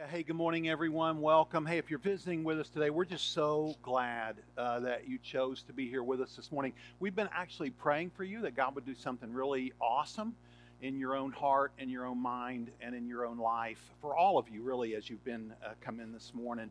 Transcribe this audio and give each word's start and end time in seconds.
Yeah, 0.00 0.06
hey, 0.06 0.22
good 0.22 0.36
morning, 0.36 0.66
everyone. 0.66 1.20
Welcome. 1.20 1.66
Hey, 1.66 1.76
if 1.76 1.90
you're 1.90 1.98
visiting 1.98 2.42
with 2.42 2.58
us 2.58 2.70
today, 2.70 2.88
we're 2.88 3.04
just 3.04 3.34
so 3.34 3.76
glad 3.82 4.36
uh, 4.56 4.80
that 4.80 5.06
you 5.06 5.18
chose 5.18 5.62
to 5.64 5.74
be 5.74 5.90
here 5.90 6.02
with 6.02 6.22
us 6.22 6.34
this 6.36 6.50
morning. 6.50 6.72
We've 7.00 7.14
been 7.14 7.28
actually 7.36 7.68
praying 7.68 8.12
for 8.16 8.24
you 8.24 8.40
that 8.40 8.56
God 8.56 8.74
would 8.76 8.86
do 8.86 8.94
something 8.94 9.30
really 9.30 9.74
awesome 9.78 10.34
in 10.80 10.98
your 10.98 11.14
own 11.14 11.32
heart, 11.32 11.72
in 11.78 11.90
your 11.90 12.06
own 12.06 12.16
mind, 12.16 12.70
and 12.80 12.94
in 12.94 13.08
your 13.08 13.26
own 13.26 13.36
life 13.36 13.90
for 14.00 14.16
all 14.16 14.38
of 14.38 14.48
you, 14.48 14.62
really, 14.62 14.94
as 14.94 15.10
you've 15.10 15.24
been 15.24 15.52
uh, 15.62 15.72
come 15.82 16.00
in 16.00 16.12
this 16.12 16.32
morning. 16.32 16.70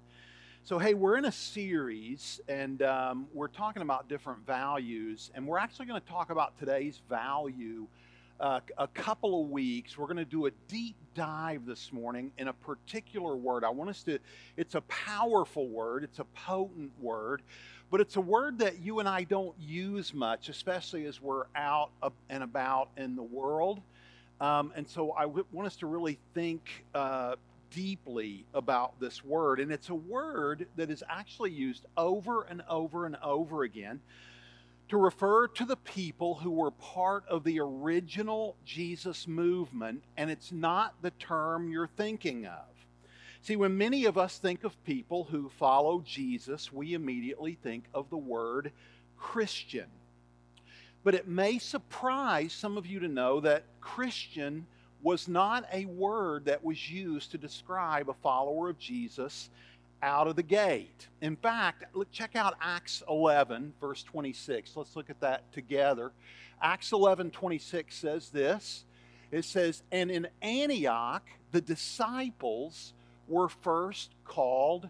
So, 0.63 0.79
hey, 0.79 0.95
we're 0.95 1.17
in 1.17 1.25
a 1.25 1.31
series 1.31 2.41
and 2.47 2.81
um, 2.81 3.27
we're 3.31 3.47
talking 3.47 3.83
about 3.83 4.09
different 4.09 4.43
values, 4.47 5.29
and 5.35 5.45
we're 5.45 5.59
actually 5.59 5.85
going 5.85 6.01
to 6.01 6.07
talk 6.07 6.31
about 6.31 6.57
today's 6.57 6.99
value 7.07 7.85
uh, 8.39 8.59
a 8.77 8.87
couple 8.87 9.41
of 9.41 9.49
weeks. 9.49 9.97
We're 9.97 10.05
going 10.05 10.17
to 10.17 10.25
do 10.25 10.45
a 10.45 10.51
deep 10.67 10.95
dive 11.13 11.65
this 11.65 11.91
morning 11.91 12.31
in 12.37 12.47
a 12.47 12.53
particular 12.53 13.35
word. 13.35 13.63
I 13.63 13.69
want 13.69 13.89
us 13.89 14.03
to, 14.03 14.19
it's 14.55 14.75
a 14.75 14.81
powerful 14.81 15.67
word, 15.67 16.03
it's 16.03 16.19
a 16.19 16.23
potent 16.23 16.91
word, 17.01 17.41
but 17.91 17.99
it's 17.99 18.15
a 18.15 18.21
word 18.21 18.59
that 18.59 18.79
you 18.79 18.99
and 18.99 19.09
I 19.09 19.23
don't 19.23 19.55
use 19.59 20.13
much, 20.13 20.49
especially 20.49 21.05
as 21.05 21.21
we're 21.21 21.45
out 21.55 21.89
and 22.29 22.43
about 22.43 22.89
in 22.97 23.15
the 23.15 23.23
world. 23.23 23.81
Um, 24.39 24.71
and 24.75 24.87
so 24.87 25.11
I 25.11 25.25
want 25.25 25.65
us 25.65 25.75
to 25.77 25.87
really 25.87 26.17
think 26.33 26.85
uh, 26.95 27.35
deeply 27.71 28.45
about 28.53 28.99
this 28.99 29.23
word. 29.23 29.59
And 29.59 29.71
it's 29.71 29.89
a 29.89 29.95
word 29.95 30.67
that 30.77 30.89
is 30.89 31.03
actually 31.09 31.51
used 31.51 31.85
over 31.97 32.43
and 32.43 32.61
over 32.69 33.05
and 33.05 33.17
over 33.21 33.63
again 33.63 33.99
to 34.89 34.97
refer 34.97 35.47
to 35.47 35.65
the 35.65 35.77
people 35.77 36.35
who 36.35 36.49
were 36.49 36.71
part 36.71 37.23
of 37.27 37.43
the 37.43 37.59
original 37.59 38.55
Jesus 38.65 39.27
movement, 39.27 40.03
and 40.17 40.31
it's 40.31 40.51
not 40.51 40.95
the 41.01 41.11
term 41.11 41.71
you're 41.71 41.89
thinking 41.95 42.45
of. 42.45 42.65
See, 43.41 43.55
when 43.55 43.77
many 43.77 44.05
of 44.05 44.17
us 44.17 44.37
think 44.37 44.63
of 44.63 44.83
people 44.83 45.25
who 45.25 45.49
follow 45.57 46.03
Jesus, 46.05 46.73
we 46.73 46.93
immediately 46.93 47.57
think 47.63 47.85
of 47.93 48.09
the 48.09 48.17
word 48.17 48.71
Christian. 49.17 49.85
But 51.03 51.15
it 51.15 51.27
may 51.27 51.59
surprise 51.59 52.51
some 52.51 52.77
of 52.77 52.85
you 52.85 52.99
to 52.99 53.07
know 53.07 53.39
that 53.41 53.63
Christian 53.79 54.65
was 55.01 55.27
not 55.27 55.65
a 55.71 55.85
word 55.85 56.45
that 56.45 56.63
was 56.63 56.91
used 56.91 57.31
to 57.31 57.37
describe 57.37 58.09
a 58.09 58.13
follower 58.13 58.69
of 58.69 58.79
Jesus 58.79 59.49
out 60.01 60.27
of 60.27 60.35
the 60.35 60.43
gate. 60.43 61.07
In 61.21 61.35
fact, 61.35 61.85
look, 61.93 62.11
check 62.11 62.35
out 62.35 62.55
Acts 62.61 63.03
11, 63.09 63.73
verse 63.81 64.03
26. 64.03 64.75
Let's 64.75 64.95
look 64.95 65.09
at 65.09 65.19
that 65.21 65.51
together. 65.51 66.11
Acts 66.61 66.91
11, 66.91 67.31
26 67.31 67.95
says 67.95 68.29
this 68.29 68.85
It 69.31 69.45
says, 69.45 69.83
And 69.91 70.09
in 70.11 70.27
Antioch, 70.41 71.27
the 71.51 71.61
disciples 71.61 72.93
were 73.27 73.49
first 73.49 74.11
called 74.25 74.89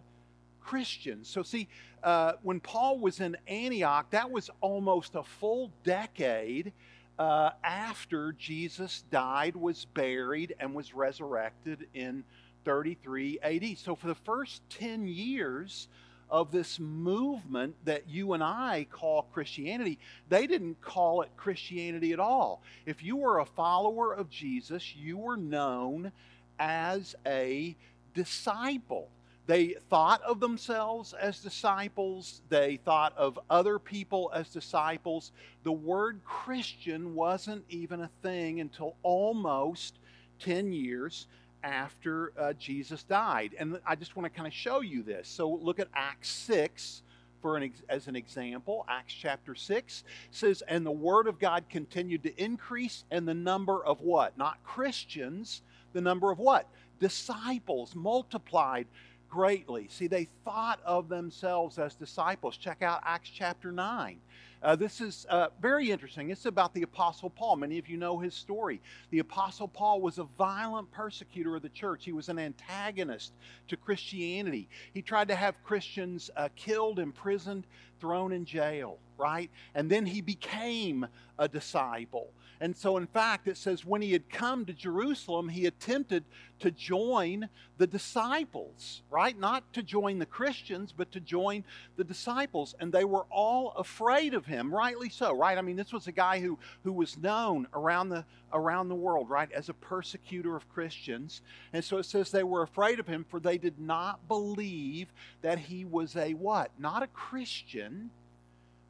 Christians. 0.60 1.28
So, 1.28 1.42
see, 1.42 1.68
uh, 2.02 2.32
when 2.42 2.60
Paul 2.60 2.98
was 2.98 3.20
in 3.20 3.36
Antioch, 3.46 4.10
that 4.10 4.30
was 4.30 4.50
almost 4.60 5.14
a 5.14 5.22
full 5.22 5.70
decade 5.84 6.72
uh, 7.18 7.50
after 7.62 8.32
Jesus 8.32 9.04
died, 9.10 9.54
was 9.54 9.84
buried, 9.92 10.54
and 10.58 10.74
was 10.74 10.94
resurrected 10.94 11.86
in 11.92 12.24
33 12.64 13.38
AD. 13.42 13.78
So, 13.78 13.94
for 13.94 14.06
the 14.06 14.14
first 14.14 14.62
10 14.70 15.06
years 15.06 15.88
of 16.30 16.52
this 16.52 16.78
movement 16.78 17.74
that 17.84 18.08
you 18.08 18.32
and 18.34 18.42
I 18.42 18.86
call 18.90 19.22
Christianity, 19.32 19.98
they 20.28 20.46
didn't 20.46 20.80
call 20.80 21.22
it 21.22 21.30
Christianity 21.36 22.12
at 22.12 22.20
all. 22.20 22.62
If 22.86 23.02
you 23.02 23.16
were 23.16 23.40
a 23.40 23.44
follower 23.44 24.12
of 24.12 24.30
Jesus, 24.30 24.94
you 24.94 25.18
were 25.18 25.36
known 25.36 26.12
as 26.58 27.16
a 27.26 27.74
disciple. 28.14 29.08
They 29.46 29.74
thought 29.88 30.22
of 30.22 30.38
themselves 30.38 31.12
as 31.12 31.40
disciples. 31.40 32.42
They 32.50 32.76
thought 32.84 33.16
of 33.16 33.38
other 33.48 33.80
people 33.80 34.30
as 34.32 34.48
disciples. 34.50 35.32
The 35.64 35.72
word 35.72 36.20
Christian 36.24 37.16
wasn't 37.16 37.64
even 37.68 38.02
a 38.02 38.10
thing 38.22 38.60
until 38.60 38.94
almost 39.02 39.98
10 40.40 40.72
years 40.72 41.26
after 41.62 42.32
uh, 42.38 42.52
Jesus 42.54 43.02
died. 43.02 43.54
And 43.58 43.80
I 43.86 43.94
just 43.94 44.16
want 44.16 44.32
to 44.32 44.36
kind 44.36 44.46
of 44.46 44.52
show 44.52 44.80
you 44.80 45.02
this. 45.02 45.28
So 45.28 45.50
look 45.50 45.78
at 45.78 45.88
Acts 45.94 46.28
6 46.28 47.02
for 47.40 47.56
an 47.56 47.72
as 47.88 48.06
an 48.06 48.16
example. 48.16 48.84
Acts 48.88 49.14
chapter 49.14 49.54
6 49.54 50.04
says, 50.30 50.62
And 50.68 50.84
the 50.84 50.90
word 50.90 51.26
of 51.26 51.38
God 51.38 51.64
continued 51.68 52.22
to 52.24 52.42
increase, 52.42 53.04
and 53.10 53.26
the 53.26 53.34
number 53.34 53.84
of 53.84 54.00
what? 54.00 54.36
Not 54.36 54.62
Christians, 54.64 55.62
the 55.92 56.00
number 56.00 56.30
of 56.30 56.38
what? 56.38 56.68
Disciples 56.98 57.94
multiplied 57.94 58.86
greatly. 59.30 59.88
See, 59.88 60.08
they 60.08 60.28
thought 60.44 60.80
of 60.84 61.08
themselves 61.08 61.78
as 61.78 61.94
disciples. 61.94 62.56
Check 62.56 62.82
out 62.82 63.00
Acts 63.04 63.30
chapter 63.30 63.72
9. 63.72 64.18
Uh, 64.62 64.76
this 64.76 65.00
is 65.00 65.26
uh, 65.30 65.48
very 65.62 65.90
interesting. 65.90 66.28
It's 66.28 66.44
about 66.44 66.74
the 66.74 66.82
Apostle 66.82 67.30
Paul. 67.30 67.56
Many 67.56 67.78
of 67.78 67.88
you 67.88 67.96
know 67.96 68.18
his 68.18 68.34
story. 68.34 68.82
The 69.10 69.20
Apostle 69.20 69.68
Paul 69.68 70.02
was 70.02 70.18
a 70.18 70.24
violent 70.36 70.90
persecutor 70.90 71.56
of 71.56 71.62
the 71.62 71.70
church, 71.70 72.04
he 72.04 72.12
was 72.12 72.28
an 72.28 72.38
antagonist 72.38 73.32
to 73.68 73.76
Christianity. 73.76 74.68
He 74.92 75.00
tried 75.00 75.28
to 75.28 75.34
have 75.34 75.54
Christians 75.64 76.30
uh, 76.36 76.50
killed, 76.56 76.98
imprisoned, 76.98 77.64
thrown 78.00 78.32
in 78.32 78.44
jail, 78.44 78.98
right? 79.16 79.50
And 79.74 79.90
then 79.90 80.04
he 80.04 80.20
became 80.20 81.06
a 81.38 81.48
disciple. 81.48 82.30
And 82.62 82.76
so, 82.76 82.98
in 82.98 83.06
fact, 83.06 83.48
it 83.48 83.56
says 83.56 83.86
when 83.86 84.02
he 84.02 84.12
had 84.12 84.28
come 84.28 84.66
to 84.66 84.74
Jerusalem, 84.74 85.48
he 85.48 85.64
attempted 85.64 86.24
to 86.58 86.70
join 86.70 87.48
the 87.78 87.86
disciples, 87.86 89.00
right? 89.10 89.38
Not 89.38 89.72
to 89.72 89.82
join 89.82 90.18
the 90.18 90.26
Christians, 90.26 90.92
but 90.94 91.10
to 91.12 91.20
join 91.20 91.64
the 91.96 92.04
disciples. 92.04 92.74
And 92.78 92.92
they 92.92 93.04
were 93.04 93.24
all 93.30 93.72
afraid 93.78 94.34
of 94.34 94.44
him, 94.44 94.74
rightly 94.74 95.08
so, 95.08 95.34
right? 95.34 95.56
I 95.56 95.62
mean, 95.62 95.76
this 95.76 95.90
was 95.90 96.06
a 96.06 96.12
guy 96.12 96.38
who, 96.40 96.58
who 96.84 96.92
was 96.92 97.16
known 97.16 97.66
around 97.72 98.10
the, 98.10 98.26
around 98.52 98.88
the 98.88 98.94
world, 98.94 99.30
right, 99.30 99.50
as 99.52 99.70
a 99.70 99.74
persecutor 99.74 100.54
of 100.54 100.68
Christians. 100.68 101.40
And 101.72 101.82
so 101.82 101.96
it 101.96 102.04
says 102.04 102.30
they 102.30 102.42
were 102.42 102.62
afraid 102.62 103.00
of 103.00 103.06
him, 103.06 103.24
for 103.30 103.40
they 103.40 103.56
did 103.56 103.80
not 103.80 104.28
believe 104.28 105.08
that 105.40 105.58
he 105.58 105.86
was 105.86 106.14
a 106.14 106.34
what? 106.34 106.72
Not 106.78 107.02
a 107.02 107.06
Christian, 107.06 108.10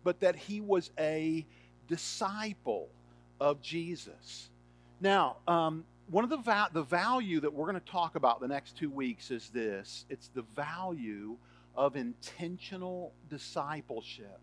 but 0.02 0.18
that 0.20 0.34
he 0.34 0.60
was 0.60 0.90
a 0.98 1.46
disciple 1.86 2.88
of 3.40 3.60
Jesus. 3.62 4.48
Now, 5.00 5.36
um, 5.48 5.84
one 6.10 6.24
of 6.24 6.30
the, 6.30 6.36
va- 6.36 6.70
the 6.72 6.82
value 6.82 7.40
that 7.40 7.52
we're 7.52 7.66
going 7.66 7.80
to 7.80 7.90
talk 7.90 8.16
about 8.16 8.40
the 8.40 8.48
next 8.48 8.76
two 8.76 8.90
weeks 8.90 9.30
is 9.30 9.48
this 9.50 10.04
it's 10.10 10.28
the 10.28 10.42
value 10.54 11.36
of 11.76 11.96
intentional 11.96 13.12
discipleship. 13.28 14.40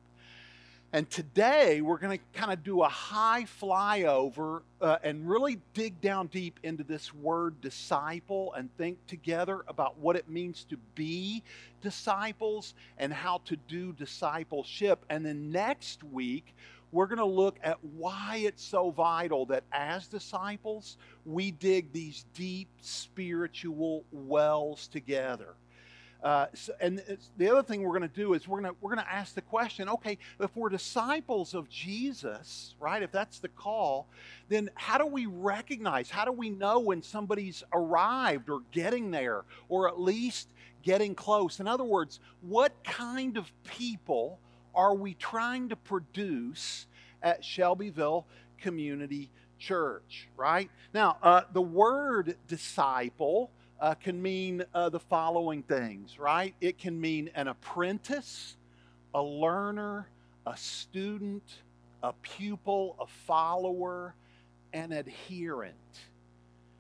And 0.93 1.09
today 1.09 1.81
we're 1.81 1.97
going 1.97 2.17
to 2.17 2.39
kind 2.39 2.51
of 2.53 2.63
do 2.63 2.81
a 2.81 2.87
high 2.87 3.45
flyover 3.61 4.61
uh, 4.79 4.97
and 5.03 5.29
really 5.29 5.59
dig 5.73 5.99
down 5.99 6.27
deep 6.27 6.61
into 6.63 6.85
this 6.85 7.13
word 7.13 7.59
disciple 7.59 8.53
and 8.53 8.69
think 8.77 9.05
together 9.05 9.65
about 9.67 9.97
what 9.97 10.15
it 10.15 10.29
means 10.29 10.65
to 10.69 10.77
be 10.95 11.43
disciples 11.81 12.73
and 12.97 13.11
how 13.11 13.41
to 13.45 13.57
do 13.67 13.91
discipleship. 13.91 15.03
And 15.09 15.25
then 15.25 15.51
next 15.51 16.05
week, 16.05 16.55
we're 16.91 17.07
going 17.07 17.17
to 17.17 17.25
look 17.25 17.57
at 17.63 17.77
why 17.83 18.41
it's 18.43 18.63
so 18.63 18.91
vital 18.91 19.45
that 19.47 19.63
as 19.71 20.07
disciples, 20.07 20.97
we 21.25 21.51
dig 21.51 21.91
these 21.91 22.25
deep 22.33 22.69
spiritual 22.81 24.03
wells 24.11 24.87
together. 24.87 25.55
Uh, 26.23 26.47
so, 26.53 26.73
and 26.81 27.01
the 27.37 27.47
other 27.47 27.61
thing 27.61 27.83
we're 27.83 27.97
going 27.97 28.09
to 28.09 28.15
do 28.15 28.33
is 28.33 28.47
we're 28.47 28.59
going 28.59 28.73
to 28.73 28.77
we're 28.81 28.93
going 28.93 29.05
to 29.05 29.13
ask 29.13 29.35
the 29.35 29.41
question 29.41 29.87
okay 29.87 30.17
if 30.39 30.55
we're 30.55 30.67
disciples 30.67 31.53
of 31.53 31.69
jesus 31.69 32.73
right 32.79 33.03
if 33.03 33.11
that's 33.11 33.37
the 33.37 33.47
call 33.49 34.07
then 34.49 34.67
how 34.73 34.97
do 34.97 35.05
we 35.05 35.27
recognize 35.27 36.09
how 36.09 36.25
do 36.25 36.31
we 36.31 36.49
know 36.49 36.79
when 36.79 37.03
somebody's 37.03 37.63
arrived 37.71 38.49
or 38.49 38.61
getting 38.71 39.11
there 39.11 39.43
or 39.69 39.87
at 39.87 39.99
least 39.99 40.47
getting 40.81 41.13
close 41.13 41.59
in 41.59 41.67
other 41.67 41.83
words 41.83 42.19
what 42.41 42.73
kind 42.83 43.37
of 43.37 43.51
people 43.63 44.39
are 44.73 44.95
we 44.95 45.13
trying 45.13 45.69
to 45.69 45.75
produce 45.75 46.86
at 47.21 47.43
Shelbyville 47.43 48.25
Community 48.59 49.29
Church, 49.59 50.27
right? 50.37 50.69
Now, 50.93 51.17
uh, 51.21 51.41
the 51.51 51.61
word 51.61 52.35
disciple 52.47 53.51
uh, 53.79 53.93
can 53.95 54.21
mean 54.21 54.63
uh, 54.73 54.89
the 54.89 54.99
following 54.99 55.63
things, 55.63 56.19
right? 56.19 56.53
It 56.61 56.77
can 56.77 56.99
mean 56.99 57.29
an 57.35 57.47
apprentice, 57.47 58.55
a 59.13 59.21
learner, 59.21 60.07
a 60.45 60.55
student, 60.57 61.43
a 62.03 62.13
pupil, 62.13 62.95
a 62.99 63.07
follower, 63.25 64.15
an 64.73 64.91
adherent. 64.91 65.75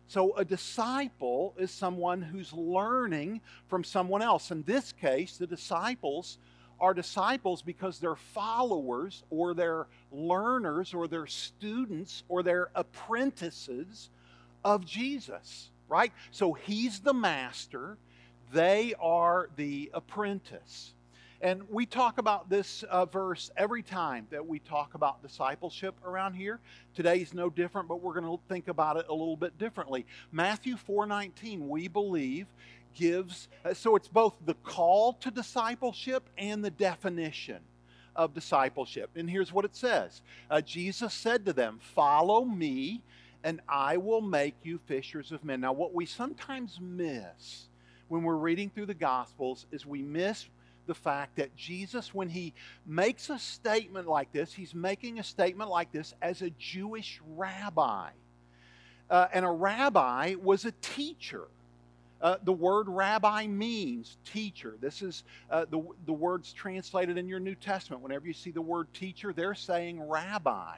So, 0.07 0.35
a 0.37 0.45
disciple 0.45 1.53
is 1.57 1.69
someone 1.69 2.21
who's 2.21 2.53
learning 2.53 3.41
from 3.67 3.83
someone 3.83 4.21
else. 4.21 4.51
In 4.51 4.63
this 4.63 4.93
case, 4.93 5.37
the 5.37 5.47
disciples 5.47 6.37
are 6.79 6.93
disciples 6.93 7.61
because 7.61 7.99
they're 7.99 8.15
followers 8.15 9.23
or 9.29 9.53
they're 9.53 9.87
learners 10.11 10.93
or 10.93 11.07
they're 11.07 11.27
students 11.27 12.23
or 12.29 12.43
they're 12.43 12.69
apprentices 12.75 14.09
of 14.63 14.85
Jesus, 14.85 15.69
right? 15.87 16.11
So 16.31 16.53
he's 16.53 16.99
the 16.99 17.13
master 17.13 17.97
They 18.51 18.93
are 18.99 19.49
the 19.57 19.91
apprentice. 19.93 20.93
And 21.41 21.61
we 21.69 21.85
talk 21.85 22.17
about 22.17 22.49
this 22.49 22.83
uh, 22.83 23.05
verse 23.05 23.51
every 23.55 23.83
time 23.83 24.25
that 24.31 24.47
we 24.47 24.59
talk 24.59 24.95
about 24.95 25.21
discipleship 25.21 25.95
around 26.03 26.33
here. 26.33 26.59
Today's 26.95 27.33
no 27.33 27.49
different, 27.49 27.87
but 27.87 28.01
we're 28.01 28.19
going 28.19 28.25
to 28.25 28.39
think 28.49 28.67
about 28.69 28.97
it 28.97 29.05
a 29.07 29.13
little 29.13 29.37
bit 29.37 29.57
differently. 29.59 30.05
Matthew 30.31 30.75
4:19, 30.75 31.67
we 31.67 31.87
believe, 31.87 32.47
gives 32.97 33.47
uh, 33.63 33.73
so 33.73 33.95
it's 33.95 34.07
both 34.07 34.33
the 34.45 34.55
call 34.55 35.13
to 35.13 35.31
discipleship 35.31 36.29
and 36.37 36.63
the 36.63 36.71
definition 36.71 37.59
of 38.15 38.33
discipleship. 38.33 39.11
And 39.15 39.29
here's 39.29 39.53
what 39.53 39.65
it 39.65 39.75
says 39.75 40.21
uh, 40.49 40.61
Jesus 40.61 41.13
said 41.13 41.45
to 41.45 41.53
them, 41.53 41.79
Follow 41.95 42.43
me, 42.43 43.01
and 43.43 43.61
I 43.69 43.97
will 43.97 44.21
make 44.21 44.55
you 44.63 44.79
fishers 44.87 45.31
of 45.31 45.45
men. 45.45 45.61
Now, 45.61 45.73
what 45.73 45.93
we 45.93 46.05
sometimes 46.05 46.79
miss 46.81 47.67
when 48.07 48.23
we're 48.23 48.35
reading 48.35 48.69
through 48.69 48.87
the 48.87 48.93
Gospels 48.93 49.65
is 49.71 49.85
we 49.85 50.01
miss 50.01 50.47
the 50.87 50.95
fact 50.95 51.35
that 51.35 51.55
Jesus, 51.55 52.13
when 52.13 52.29
he 52.29 52.53
makes 52.85 53.29
a 53.29 53.37
statement 53.37 54.07
like 54.07 54.31
this, 54.31 54.53
he's 54.53 54.73
making 54.73 55.19
a 55.19 55.23
statement 55.23 55.69
like 55.69 55.91
this 55.91 56.13
as 56.21 56.41
a 56.41 56.49
Jewish 56.51 57.21
rabbi. 57.35 58.09
Uh, 59.09 59.27
and 59.33 59.45
a 59.45 59.49
rabbi 59.49 60.35
was 60.41 60.65
a 60.65 60.71
teacher. 60.81 61.47
Uh, 62.21 62.37
the 62.43 62.53
word 62.53 62.87
rabbi 62.89 63.47
means 63.47 64.17
teacher. 64.25 64.75
This 64.81 65.01
is 65.01 65.23
uh, 65.51 65.65
the, 65.69 65.81
the 66.05 66.13
words 66.13 66.51
translated 66.53 67.17
in 67.17 67.27
your 67.27 67.39
New 67.39 67.55
Testament. 67.55 68.01
Whenever 68.01 68.25
you 68.25 68.33
see 68.33 68.51
the 68.51 68.61
word 68.61 68.87
teacher, 68.93 69.33
they're 69.33 69.55
saying 69.55 70.01
rabbi. 70.01 70.77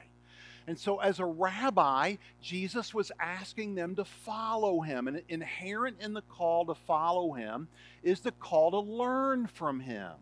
And 0.66 0.78
so, 0.78 0.98
as 0.98 1.18
a 1.18 1.24
rabbi, 1.24 2.16
Jesus 2.42 2.94
was 2.94 3.10
asking 3.18 3.74
them 3.74 3.96
to 3.96 4.04
follow 4.04 4.80
him. 4.80 5.08
And 5.08 5.22
inherent 5.28 5.96
in 6.00 6.12
the 6.12 6.22
call 6.22 6.66
to 6.66 6.74
follow 6.74 7.32
him 7.32 7.68
is 8.02 8.20
the 8.20 8.32
call 8.32 8.70
to 8.72 8.78
learn 8.78 9.46
from 9.46 9.80
him. 9.80 10.12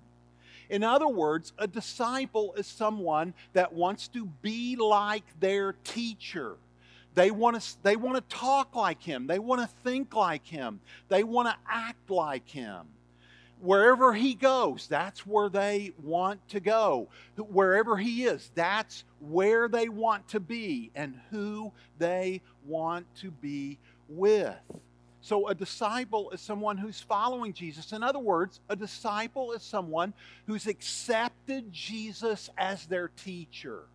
In 0.71 0.85
other 0.85 1.09
words, 1.09 1.53
a 1.59 1.67
disciple 1.67 2.55
is 2.55 2.67
someone 2.67 3.35
that 3.55 3.73
wants 3.73 4.09
to 4.09 4.27
be 4.43 4.77
like 4.77 5.25
their 5.41 5.73
teacher. 5.85 6.57
They 7.19 7.33
want 7.33 7.61
to, 7.61 7.83
they 7.83 7.97
want 7.97 8.15
to 8.15 8.37
talk 8.37 8.77
like 8.77 9.03
him. 9.03 9.27
They 9.27 9.41
want 9.41 9.61
to 9.61 9.67
think 9.83 10.15
like 10.15 10.47
him. 10.47 10.79
They 11.09 11.25
want 11.25 11.49
to 11.49 11.57
act 11.69 12.09
like 12.09 12.49
him. 12.49 12.87
Wherever 13.61 14.15
he 14.15 14.35
goes, 14.35 14.87
that's 14.87 15.27
where 15.27 15.49
they 15.49 15.95
want 16.01 16.49
to 16.51 16.61
go. 16.61 17.09
Wherever 17.37 17.97
he 17.97 18.23
is, 18.23 18.53
that's 18.55 19.03
where 19.19 19.67
they 19.67 19.89
want 19.89 20.29
to 20.29 20.39
be 20.39 20.93
and 20.95 21.19
who 21.33 21.73
they 21.99 22.41
want 22.65 23.05
to 23.17 23.33
be 23.33 23.79
with. 24.09 24.55
So, 25.21 25.49
a 25.49 25.57
disciple 25.57 26.31
is 26.31 26.41
someone 26.41 26.77
who's 26.77 27.01
following 27.01 27.53
Jesus. 27.53 27.91
In 27.91 28.05
other 28.05 28.21
words, 28.21 28.61
a 28.69 28.77
disciple 28.77 29.51
is 29.51 29.65
someone 29.65 30.15
who's 30.47 30.69
accepted 30.69 31.73
Jesus 31.73 32.49
as 32.57 32.87
their 32.87 33.09
teacher. 33.09 33.87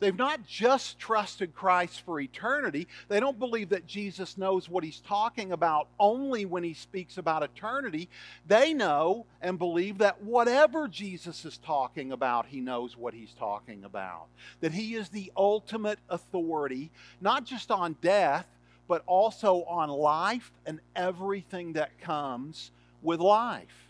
They've 0.00 0.16
not 0.16 0.46
just 0.46 0.98
trusted 0.98 1.54
Christ 1.54 2.00
for 2.04 2.18
eternity. 2.20 2.88
They 3.08 3.20
don't 3.20 3.38
believe 3.38 3.68
that 3.68 3.86
Jesus 3.86 4.38
knows 4.38 4.68
what 4.68 4.82
he's 4.82 5.00
talking 5.00 5.52
about 5.52 5.88
only 5.98 6.46
when 6.46 6.64
he 6.64 6.74
speaks 6.74 7.18
about 7.18 7.42
eternity. 7.42 8.08
They 8.46 8.72
know 8.72 9.26
and 9.42 9.58
believe 9.58 9.98
that 9.98 10.22
whatever 10.22 10.88
Jesus 10.88 11.44
is 11.44 11.58
talking 11.58 12.12
about, 12.12 12.46
he 12.46 12.60
knows 12.60 12.96
what 12.96 13.14
he's 13.14 13.34
talking 13.38 13.84
about. 13.84 14.26
That 14.60 14.72
he 14.72 14.94
is 14.94 15.10
the 15.10 15.30
ultimate 15.36 15.98
authority, 16.08 16.90
not 17.20 17.44
just 17.44 17.70
on 17.70 17.96
death, 18.00 18.46
but 18.88 19.02
also 19.06 19.62
on 19.64 19.90
life 19.90 20.50
and 20.66 20.80
everything 20.96 21.74
that 21.74 22.00
comes 22.00 22.70
with 23.02 23.20
life. 23.20 23.89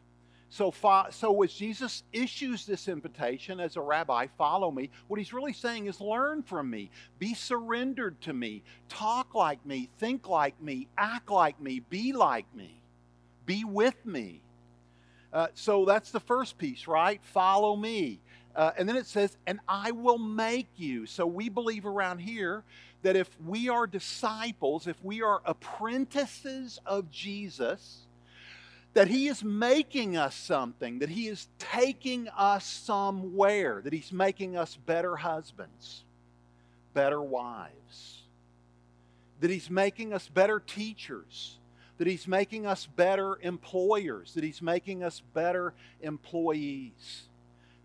So, 0.53 0.75
so 1.11 1.43
as 1.43 1.53
Jesus 1.53 2.03
issues 2.13 2.67
this 2.67 2.89
invitation 2.89 3.61
as 3.61 3.77
a 3.77 3.81
rabbi, 3.81 4.27
follow 4.37 4.73
me, 4.73 4.91
what 5.07 5.19
he's 5.19 5.33
really 5.33 5.53
saying 5.53 5.87
is 5.87 6.01
learn 6.01 6.43
from 6.43 6.69
me, 6.69 6.91
be 7.21 7.35
surrendered 7.35 8.21
to 8.23 8.33
me, 8.33 8.65
talk 8.89 9.33
like 9.33 9.65
me, 9.65 9.89
think 9.99 10.29
like 10.29 10.61
me, 10.61 10.89
act 10.99 11.31
like 11.31 11.61
me, 11.61 11.83
be 11.89 12.13
like 12.13 12.53
me, 12.53 12.83
be 13.47 13.63
with 13.65 14.05
me. 14.05 14.41
Uh, 15.33 15.47
so 15.55 15.85
that's 15.85 16.11
the 16.11 16.19
first 16.19 16.59
piece, 16.59 16.89
right? 16.89 17.21
Follow 17.23 17.77
me. 17.77 18.19
Uh, 18.57 18.73
and 18.77 18.89
then 18.89 18.97
it 18.97 19.07
says, 19.07 19.37
and 19.47 19.61
I 19.69 19.93
will 19.93 20.19
make 20.19 20.69
you. 20.77 21.07
So 21.07 21.29
we 21.29 21.49
believe 21.49 21.87
around 21.87 22.19
here 22.19 22.65
that 23.03 23.15
if 23.15 23.31
we 23.47 23.69
are 23.69 23.87
disciples, 23.87 24.89
if 24.89 25.03
we 25.05 25.23
are 25.23 25.41
apprentices 25.45 26.81
of 26.85 27.09
Jesus, 27.09 28.09
that 28.95 29.09
He 29.09 29.29
is 29.29 29.45
making 29.45 30.17
us 30.17 30.35
something, 30.35 30.99
that 30.99 31.09
He 31.09 31.29
is 31.29 31.49
taking 31.59 32.29
us 32.37 32.65
somewhere, 32.65 33.81
that 33.83 33.93
He's 33.93 34.13
making 34.13 34.57
us 34.57 34.77
better 34.87 35.17
husbands, 35.17 36.05
better 36.93 37.23
wives, 37.23 38.23
that 39.41 39.51
He's 39.51 39.71
making 39.71 40.13
us 40.13 40.29
better 40.29 40.59
teachers, 40.59 41.59
that 41.99 42.07
He's 42.07 42.27
making 42.27 42.67
us 42.67 42.87
better 42.87 43.39
employers, 43.43 44.35
that 44.35 44.43
He's 44.43 44.63
making 44.63 45.05
us 45.05 45.23
better 45.35 45.73
employees, 46.01 47.23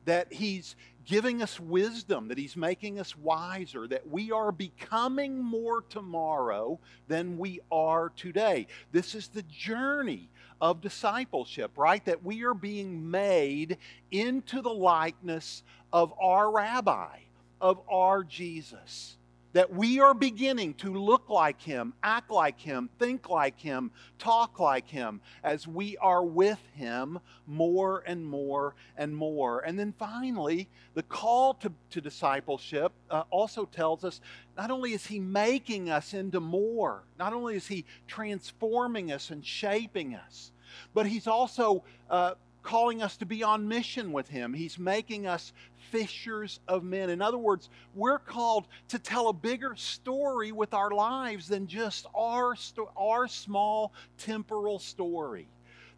that 0.06 0.34
He's 0.34 0.76
giving 1.06 1.44
us 1.44 1.60
wisdom, 1.60 2.30
that 2.30 2.38
He's 2.38 2.58
making 2.58 3.00
us 3.00 3.16
wiser, 3.16 3.88
that 3.88 4.10
we 4.10 4.32
are 4.32 4.52
becoming 4.52 5.38
more 5.38 5.82
tomorrow 5.82 6.80
than 7.08 7.38
we 7.38 7.60
are 7.72 8.12
today. 8.16 8.66
This 8.92 9.14
is 9.14 9.28
the 9.28 9.44
journey 9.44 10.30
of 10.62 10.82
discipleship, 10.82 11.78
right? 11.78 12.04
That 12.06 12.24
we 12.24 12.44
are 12.44 12.54
being 12.54 13.10
made 13.10 13.78
into 14.12 14.62
the 14.62 14.74
likeness 14.74 15.64
of 15.92 16.14
our 16.20 16.52
rabbi, 16.52 17.20
of 17.62 17.82
our 17.90 18.24
Jesus. 18.24 19.18
That 19.56 19.74
we 19.74 20.02
are 20.02 20.14
beginning 20.14 20.74
to 20.76 20.94
look 20.94 21.30
like 21.30 21.62
him, 21.62 21.94
act 22.04 22.30
like 22.30 22.60
him, 22.60 22.90
think 23.00 23.30
like 23.30 23.58
him, 23.58 23.90
talk 24.20 24.60
like 24.60 24.90
him 24.90 25.22
as 25.46 25.66
we 25.66 25.96
are 25.96 26.26
with 26.26 26.60
him 26.74 27.20
more 27.48 28.04
and 28.06 28.26
more 28.26 28.76
and 28.98 29.16
more. 29.16 29.62
And 29.62 29.80
then 29.80 29.94
finally, 29.98 30.68
the 30.94 31.04
call 31.04 31.54
to, 31.54 31.72
to 31.92 32.02
discipleship 32.02 32.92
uh, 33.10 33.24
also 33.30 33.64
tells 33.64 34.04
us 34.04 34.20
not 34.58 34.72
only 34.72 34.92
is 34.92 35.06
he 35.06 35.22
making 35.22 35.90
us 35.90 36.14
into 36.14 36.42
more, 36.42 37.04
not 37.18 37.32
only 37.32 37.56
is 37.56 37.66
he 37.66 37.86
transforming 38.08 39.14
us 39.14 39.30
and 39.30 39.46
shaping 39.46 40.16
us, 40.16 40.52
but 40.94 41.06
he's 41.06 41.28
also 41.28 41.86
uh, 42.10 42.34
calling 42.66 43.04
us 43.04 43.16
to 43.18 43.26
be 43.28 43.44
on 43.44 43.68
mission 43.68 44.12
with 44.12 44.28
him. 44.28 44.52
He's 44.52 44.80
making 44.80 45.28
us 45.28 45.54
fishers 45.92 46.60
of 46.68 46.84
men. 46.84 47.12
In 47.12 47.22
other 47.22 47.38
words, 47.38 47.70
we're 47.94 48.18
called 48.18 48.68
to 48.90 48.98
tell 48.98 49.30
a 49.30 49.34
bigger 49.34 49.76
story 49.76 50.52
with 50.52 50.74
our 50.74 50.90
lives 50.90 51.48
than 51.48 51.68
just 51.68 52.08
our, 52.16 52.56
our 52.98 53.28
small 53.28 53.94
temporal 54.18 54.80
story 54.80 55.48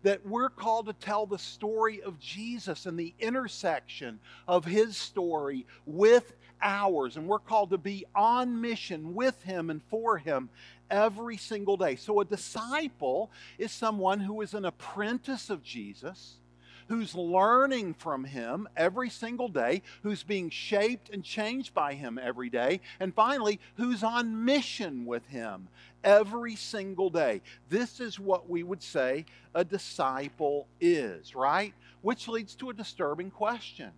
that 0.03 0.25
we're 0.25 0.49
called 0.49 0.85
to 0.85 0.93
tell 0.93 1.25
the 1.25 1.39
story 1.39 2.01
of 2.03 2.19
Jesus 2.19 2.85
and 2.85 2.99
the 2.99 3.13
intersection 3.19 4.19
of 4.47 4.63
his 4.63 4.95
story 4.95 5.65
with 5.85 6.33
ours. 6.61 7.17
And 7.17 7.27
we're 7.27 7.39
called 7.39 7.71
to 7.71 7.77
be 7.77 8.05
on 8.13 8.61
mission 8.61 9.15
with 9.15 9.41
him 9.41 9.69
and 9.69 9.81
for 9.89 10.17
him 10.17 10.49
every 10.91 11.37
single 11.37 11.77
day. 11.77 11.95
So 11.95 12.19
a 12.19 12.25
disciple 12.25 13.31
is 13.57 13.71
someone 13.71 14.19
who 14.19 14.41
is 14.41 14.53
an 14.53 14.65
apprentice 14.65 15.49
of 15.49 15.63
Jesus 15.63 16.37
who's 16.87 17.15
learning 17.15 17.93
from 17.93 18.23
him 18.23 18.67
every 18.75 19.09
single 19.09 19.49
day, 19.49 19.81
who's 20.03 20.23
being 20.23 20.49
shaped 20.49 21.09
and 21.09 21.23
changed 21.23 21.73
by 21.73 21.93
him 21.93 22.19
every 22.21 22.49
day, 22.49 22.81
and 22.99 23.13
finally, 23.13 23.59
who's 23.75 24.03
on 24.03 24.45
mission 24.45 25.05
with 25.05 25.25
him 25.27 25.67
every 26.03 26.55
single 26.55 27.09
day. 27.09 27.41
This 27.69 27.99
is 27.99 28.19
what 28.19 28.49
we 28.49 28.63
would 28.63 28.81
say 28.81 29.25
a 29.53 29.63
disciple 29.63 30.67
is, 30.79 31.35
right? 31.35 31.73
Which 32.01 32.27
leads 32.27 32.55
to 32.55 32.69
a 32.69 32.73
disturbing 32.73 33.31
question 33.31 33.91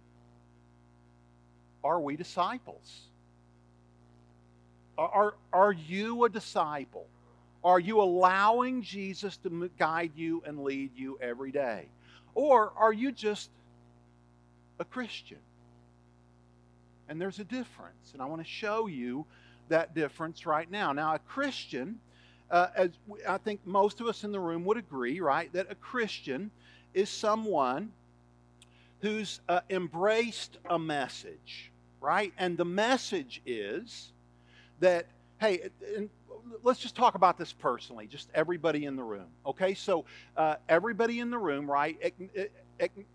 Are 1.84 2.00
we 2.00 2.15
disciples? 2.15 3.01
Are, 4.98 5.36
are 5.53 5.72
you 5.72 6.25
a 6.25 6.29
disciple? 6.29 7.08
Are 7.63 7.79
you 7.79 8.01
allowing 8.01 8.81
Jesus 8.81 9.38
to 9.38 9.69
guide 9.77 10.12
you 10.15 10.43
and 10.46 10.63
lead 10.63 10.91
you 10.96 11.17
every 11.22 11.51
day? 11.51 11.88
Or 12.36 12.72
are 12.78 12.94
you 12.94 13.12
just 13.12 13.50
a 14.80 14.86
Christian? 14.86 15.40
And 17.08 17.20
there's 17.20 17.40
a 17.40 17.44
difference. 17.44 18.14
And 18.14 18.22
I 18.22 18.26
want 18.26 18.42
to 18.42 18.48
show 18.48 18.88
you 18.88 19.26
that 19.70 19.96
difference 19.96 20.46
right 20.46 20.70
now. 20.70 20.92
Now, 20.94 21.16
a 21.16 21.20
Christian, 21.20 22.00
uh, 22.52 22.68
as 22.76 22.90
I 23.28 23.38
think 23.38 23.66
most 23.66 24.00
of 24.00 24.08
us 24.08 24.24
in 24.24 24.32
the 24.32 24.40
room 24.40 24.66
would 24.66 24.78
agree, 24.78 25.20
right, 25.20 25.52
that 25.54 25.72
a 25.72 25.76
Christian 25.76 26.52
is 26.94 27.10
someone 27.10 27.92
who's 29.02 29.40
uh, 29.48 29.62
embraced 29.70 30.58
a 30.70 30.78
message, 30.78 31.72
right? 32.02 32.34
And 32.38 32.58
the 32.58 32.66
message 32.66 33.42
is 33.46 34.12
that, 34.80 35.06
hey, 35.40 35.70
let's 36.63 36.79
just 36.79 36.96
talk 36.96 37.15
about 37.15 37.38
this 37.38 37.53
personally, 37.53 38.08
just 38.08 38.29
everybody 38.34 38.86
in 38.86 38.96
the 38.96 39.03
room. 39.03 39.27
Okay, 39.46 39.74
so 39.74 40.06
uh, 40.38 40.56
everybody 40.68 41.20
in 41.20 41.29
the 41.29 41.38
room, 41.38 41.70
right? 41.70 41.98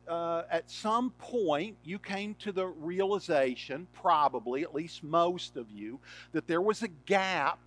uh, 0.08 0.42
at 0.50 0.70
some 0.70 1.10
point, 1.18 1.76
you 1.84 1.98
came 1.98 2.34
to 2.36 2.52
the 2.52 2.66
realization, 2.66 3.86
probably, 3.92 4.62
at 4.62 4.74
least 4.74 5.02
most 5.02 5.56
of 5.56 5.70
you, 5.70 5.98
that 6.32 6.46
there 6.46 6.60
was 6.60 6.82
a 6.82 6.88
gap 6.88 7.58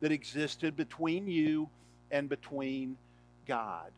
that 0.00 0.12
existed 0.12 0.76
between 0.76 1.26
you 1.26 1.68
and 2.10 2.28
between 2.28 2.96
God, 3.46 3.90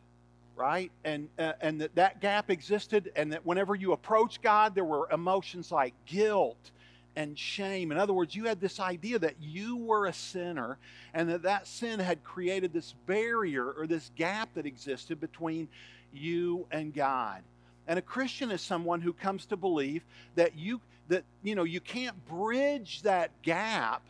right? 0.55 0.91
And 1.03 1.29
uh, 1.37 1.53
and 1.61 1.81
that 1.81 1.95
that 1.95 2.21
gap 2.21 2.49
existed, 2.49 3.11
and 3.15 3.33
that 3.33 3.45
whenever 3.45 3.75
you 3.75 3.93
approach 3.93 4.41
God, 4.41 4.75
there 4.75 4.85
were 4.85 5.09
emotions 5.11 5.71
like 5.71 5.93
guilt 6.05 6.71
and 7.15 7.37
shame. 7.37 7.91
In 7.91 7.97
other 7.97 8.13
words, 8.13 8.35
you 8.35 8.45
had 8.45 8.61
this 8.61 8.79
idea 8.79 9.19
that 9.19 9.35
you 9.41 9.77
were 9.77 10.05
a 10.05 10.13
sinner 10.13 10.77
and 11.13 11.29
that 11.29 11.43
that 11.43 11.67
sin 11.67 11.99
had 11.99 12.23
created 12.23 12.73
this 12.73 12.93
barrier 13.05 13.71
or 13.71 13.87
this 13.87 14.11
gap 14.15 14.49
that 14.55 14.65
existed 14.65 15.19
between 15.19 15.67
you 16.13 16.65
and 16.71 16.93
God. 16.93 17.41
And 17.87 17.97
a 17.97 18.03
Christian 18.03 18.51
is 18.51 18.61
someone 18.61 19.01
who 19.01 19.13
comes 19.13 19.45
to 19.47 19.57
believe 19.57 20.03
that 20.35 20.57
you 20.57 20.81
that 21.07 21.23
you 21.41 21.55
know 21.55 21.63
you 21.63 21.79
can't 21.79 22.15
bridge 22.27 23.01
that 23.01 23.31
gap, 23.41 24.03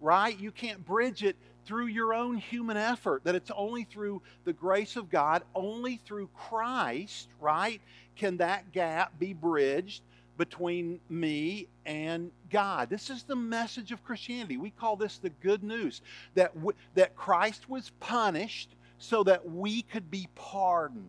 right? 0.00 0.38
You 0.38 0.52
can't 0.52 0.84
bridge 0.86 1.24
it 1.24 1.36
through 1.66 1.86
your 1.86 2.14
own 2.14 2.36
human 2.36 2.76
effort, 2.76 3.24
that 3.24 3.34
it's 3.34 3.50
only 3.56 3.84
through 3.84 4.22
the 4.44 4.52
grace 4.52 4.96
of 4.96 5.10
God, 5.10 5.42
only 5.54 5.96
through 6.04 6.28
Christ, 6.36 7.28
right? 7.40 7.80
Can 8.16 8.36
that 8.36 8.70
gap 8.72 9.18
be 9.18 9.32
bridged 9.32 10.02
between 10.36 11.00
me 11.08 11.68
and 11.86 12.30
God. 12.50 12.90
This 12.90 13.10
is 13.10 13.22
the 13.22 13.36
message 13.36 13.92
of 13.92 14.04
Christianity. 14.04 14.56
We 14.56 14.70
call 14.70 14.96
this 14.96 15.18
the 15.18 15.30
good 15.30 15.62
news 15.62 16.02
that, 16.34 16.54
w- 16.54 16.76
that 16.94 17.16
Christ 17.16 17.68
was 17.68 17.90
punished 18.00 18.70
so 18.98 19.22
that 19.24 19.48
we 19.48 19.82
could 19.82 20.10
be 20.10 20.28
pardoned. 20.34 21.08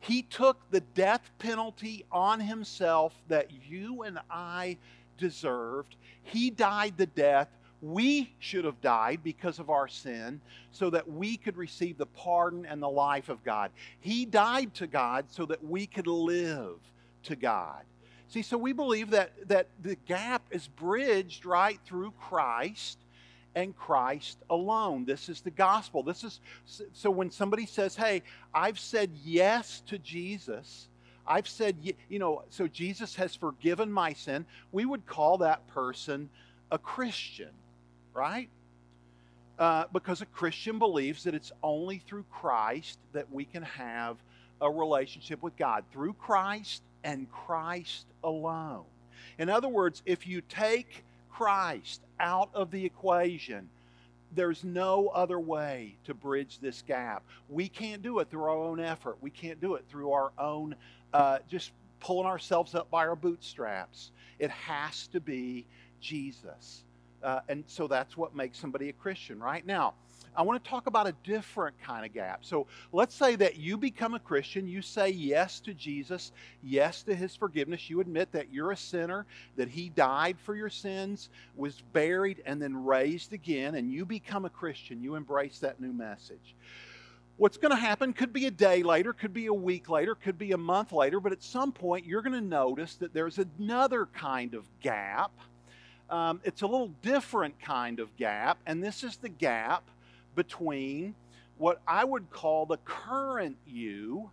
He 0.00 0.22
took 0.22 0.70
the 0.70 0.80
death 0.80 1.30
penalty 1.38 2.04
on 2.12 2.40
himself 2.40 3.14
that 3.28 3.48
you 3.68 4.02
and 4.02 4.18
I 4.30 4.76
deserved. 5.18 5.96
He 6.22 6.50
died 6.50 6.94
the 6.96 7.06
death 7.06 7.48
we 7.82 8.32
should 8.38 8.64
have 8.64 8.80
died 8.80 9.20
because 9.22 9.58
of 9.58 9.70
our 9.70 9.88
sin 9.88 10.40
so 10.72 10.90
that 10.90 11.08
we 11.08 11.36
could 11.36 11.56
receive 11.56 11.98
the 11.98 12.06
pardon 12.06 12.66
and 12.66 12.82
the 12.82 12.88
life 12.88 13.28
of 13.28 13.44
God. 13.44 13.70
He 14.00 14.24
died 14.24 14.74
to 14.74 14.86
God 14.86 15.26
so 15.30 15.46
that 15.46 15.62
we 15.62 15.86
could 15.86 16.06
live 16.06 16.78
to 17.24 17.36
God. 17.36 17.82
See, 18.28 18.42
so 18.42 18.58
we 18.58 18.72
believe 18.72 19.10
that, 19.10 19.48
that 19.48 19.68
the 19.82 19.96
gap 20.06 20.42
is 20.50 20.66
bridged 20.66 21.46
right 21.46 21.78
through 21.84 22.12
Christ 22.20 22.98
and 23.54 23.76
Christ 23.76 24.38
alone. 24.50 25.04
This 25.04 25.28
is 25.28 25.40
the 25.40 25.50
gospel. 25.50 26.02
This 26.02 26.24
is 26.24 26.40
so 26.92 27.10
when 27.10 27.30
somebody 27.30 27.64
says, 27.64 27.96
"Hey, 27.96 28.22
I've 28.52 28.78
said 28.78 29.10
yes 29.24 29.80
to 29.86 29.98
Jesus," 29.98 30.88
I've 31.26 31.48
said, 31.48 31.76
you 32.08 32.18
know, 32.18 32.42
so 32.50 32.68
Jesus 32.68 33.16
has 33.16 33.34
forgiven 33.34 33.90
my 33.90 34.12
sin. 34.12 34.46
We 34.72 34.84
would 34.84 35.06
call 35.06 35.38
that 35.38 35.66
person 35.68 36.28
a 36.70 36.78
Christian, 36.78 37.50
right? 38.14 38.48
Uh, 39.58 39.84
because 39.92 40.20
a 40.20 40.26
Christian 40.26 40.78
believes 40.78 41.24
that 41.24 41.34
it's 41.34 41.52
only 41.62 41.98
through 41.98 42.24
Christ 42.30 42.98
that 43.12 43.32
we 43.32 43.44
can 43.44 43.62
have 43.62 44.18
a 44.60 44.70
relationship 44.70 45.42
with 45.42 45.56
God. 45.56 45.84
Through 45.92 46.12
Christ 46.14 46.82
and 47.06 47.30
Christ 47.30 48.04
alone. 48.24 48.84
In 49.38 49.48
other 49.48 49.68
words, 49.68 50.02
if 50.04 50.26
you 50.26 50.42
take 50.42 51.04
Christ 51.30 52.02
out 52.18 52.50
of 52.52 52.70
the 52.72 52.84
equation, 52.84 53.68
there's 54.34 54.64
no 54.64 55.08
other 55.08 55.38
way 55.38 55.94
to 56.04 56.14
bridge 56.14 56.58
this 56.58 56.82
gap. 56.82 57.22
We 57.48 57.68
can't 57.68 58.02
do 58.02 58.18
it 58.18 58.28
through 58.28 58.42
our 58.42 58.50
own 58.50 58.80
effort. 58.80 59.18
We 59.20 59.30
can't 59.30 59.60
do 59.60 59.76
it 59.76 59.84
through 59.88 60.10
our 60.12 60.32
own 60.36 60.74
uh, 61.14 61.38
just 61.48 61.70
pulling 62.00 62.26
ourselves 62.26 62.74
up 62.74 62.90
by 62.90 63.06
our 63.06 63.16
bootstraps. 63.16 64.10
It 64.40 64.50
has 64.50 65.06
to 65.08 65.20
be 65.20 65.64
Jesus. 66.00 66.82
Uh, 67.22 67.40
and 67.48 67.62
so 67.68 67.86
that's 67.86 68.16
what 68.16 68.34
makes 68.34 68.58
somebody 68.58 68.88
a 68.88 68.92
Christian. 68.92 69.38
Right 69.38 69.64
now, 69.64 69.94
I 70.36 70.42
want 70.42 70.62
to 70.62 70.70
talk 70.70 70.86
about 70.86 71.06
a 71.06 71.14
different 71.24 71.80
kind 71.82 72.04
of 72.04 72.12
gap. 72.12 72.44
So 72.44 72.66
let's 72.92 73.14
say 73.14 73.36
that 73.36 73.56
you 73.56 73.76
become 73.76 74.14
a 74.14 74.18
Christian, 74.18 74.68
you 74.68 74.82
say 74.82 75.08
yes 75.10 75.60
to 75.60 75.72
Jesus, 75.72 76.32
yes 76.62 77.02
to 77.04 77.14
his 77.14 77.34
forgiveness, 77.34 77.88
you 77.88 78.00
admit 78.00 78.32
that 78.32 78.52
you're 78.52 78.72
a 78.72 78.76
sinner, 78.76 79.24
that 79.56 79.68
he 79.68 79.88
died 79.88 80.36
for 80.38 80.54
your 80.54 80.68
sins, 80.68 81.30
was 81.56 81.82
buried, 81.92 82.42
and 82.44 82.60
then 82.60 82.84
raised 82.84 83.32
again, 83.32 83.76
and 83.76 83.90
you 83.90 84.04
become 84.04 84.44
a 84.44 84.50
Christian. 84.50 85.02
You 85.02 85.14
embrace 85.14 85.58
that 85.60 85.80
new 85.80 85.92
message. 85.92 86.54
What's 87.38 87.58
going 87.58 87.72
to 87.72 87.80
happen 87.80 88.12
could 88.12 88.32
be 88.32 88.46
a 88.46 88.50
day 88.50 88.82
later, 88.82 89.12
could 89.12 89.34
be 89.34 89.46
a 89.46 89.54
week 89.54 89.90
later, 89.90 90.14
could 90.14 90.38
be 90.38 90.52
a 90.52 90.58
month 90.58 90.92
later, 90.92 91.20
but 91.20 91.32
at 91.32 91.42
some 91.42 91.70
point 91.70 92.06
you're 92.06 92.22
going 92.22 92.32
to 92.32 92.46
notice 92.46 92.94
that 92.96 93.12
there's 93.12 93.38
another 93.38 94.06
kind 94.06 94.54
of 94.54 94.64
gap. 94.80 95.32
Um, 96.08 96.40
it's 96.44 96.62
a 96.62 96.66
little 96.66 96.92
different 97.02 97.60
kind 97.60 98.00
of 98.00 98.16
gap, 98.16 98.58
and 98.66 98.82
this 98.82 99.02
is 99.02 99.16
the 99.16 99.28
gap 99.28 99.82
between 100.36 101.16
what 101.58 101.80
I 101.88 102.04
would 102.04 102.30
call 102.30 102.66
the 102.66 102.76
current 102.78 103.56
you 103.66 104.30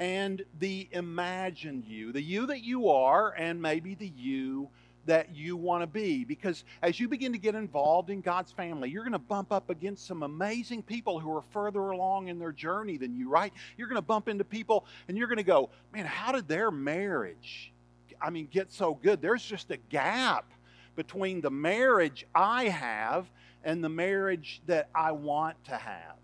and 0.00 0.42
the 0.58 0.88
imagined 0.92 1.84
you, 1.84 2.10
the 2.10 2.22
you 2.22 2.46
that 2.46 2.64
you 2.64 2.88
are, 2.88 3.34
and 3.36 3.60
maybe 3.60 3.94
the 3.94 4.10
you 4.16 4.70
that 5.06 5.34
you 5.34 5.56
want 5.56 5.82
to 5.82 5.86
be. 5.86 6.24
Because 6.24 6.64
as 6.82 6.98
you 6.98 7.08
begin 7.08 7.32
to 7.32 7.38
get 7.38 7.54
involved 7.54 8.10
in 8.10 8.20
God's 8.20 8.52
family, 8.52 8.88
you're 8.90 9.02
going 9.02 9.12
to 9.12 9.18
bump 9.18 9.52
up 9.52 9.68
against 9.68 10.06
some 10.06 10.22
amazing 10.22 10.82
people 10.82 11.20
who 11.20 11.34
are 11.36 11.42
further 11.52 11.90
along 11.90 12.28
in 12.28 12.38
their 12.38 12.52
journey 12.52 12.96
than 12.96 13.14
you, 13.14 13.28
right? 13.28 13.52
You're 13.76 13.88
going 13.88 13.96
to 13.96 14.02
bump 14.02 14.28
into 14.28 14.44
people 14.44 14.86
and 15.08 15.18
you're 15.18 15.26
going 15.26 15.38
to 15.38 15.42
go, 15.42 15.70
man, 15.92 16.06
how 16.06 16.32
did 16.32 16.48
their 16.48 16.70
marriage, 16.70 17.72
I 18.20 18.30
mean, 18.30 18.48
get 18.50 18.72
so 18.72 18.94
good? 18.94 19.20
There's 19.20 19.44
just 19.44 19.70
a 19.70 19.76
gap 19.76 20.50
between 20.96 21.40
the 21.40 21.50
marriage 21.50 22.26
I 22.34 22.64
have 22.64 23.26
and 23.64 23.82
the 23.82 23.88
marriage 23.88 24.60
that 24.66 24.88
I 24.94 25.12
want 25.12 25.62
to 25.64 25.76
have 25.76 26.16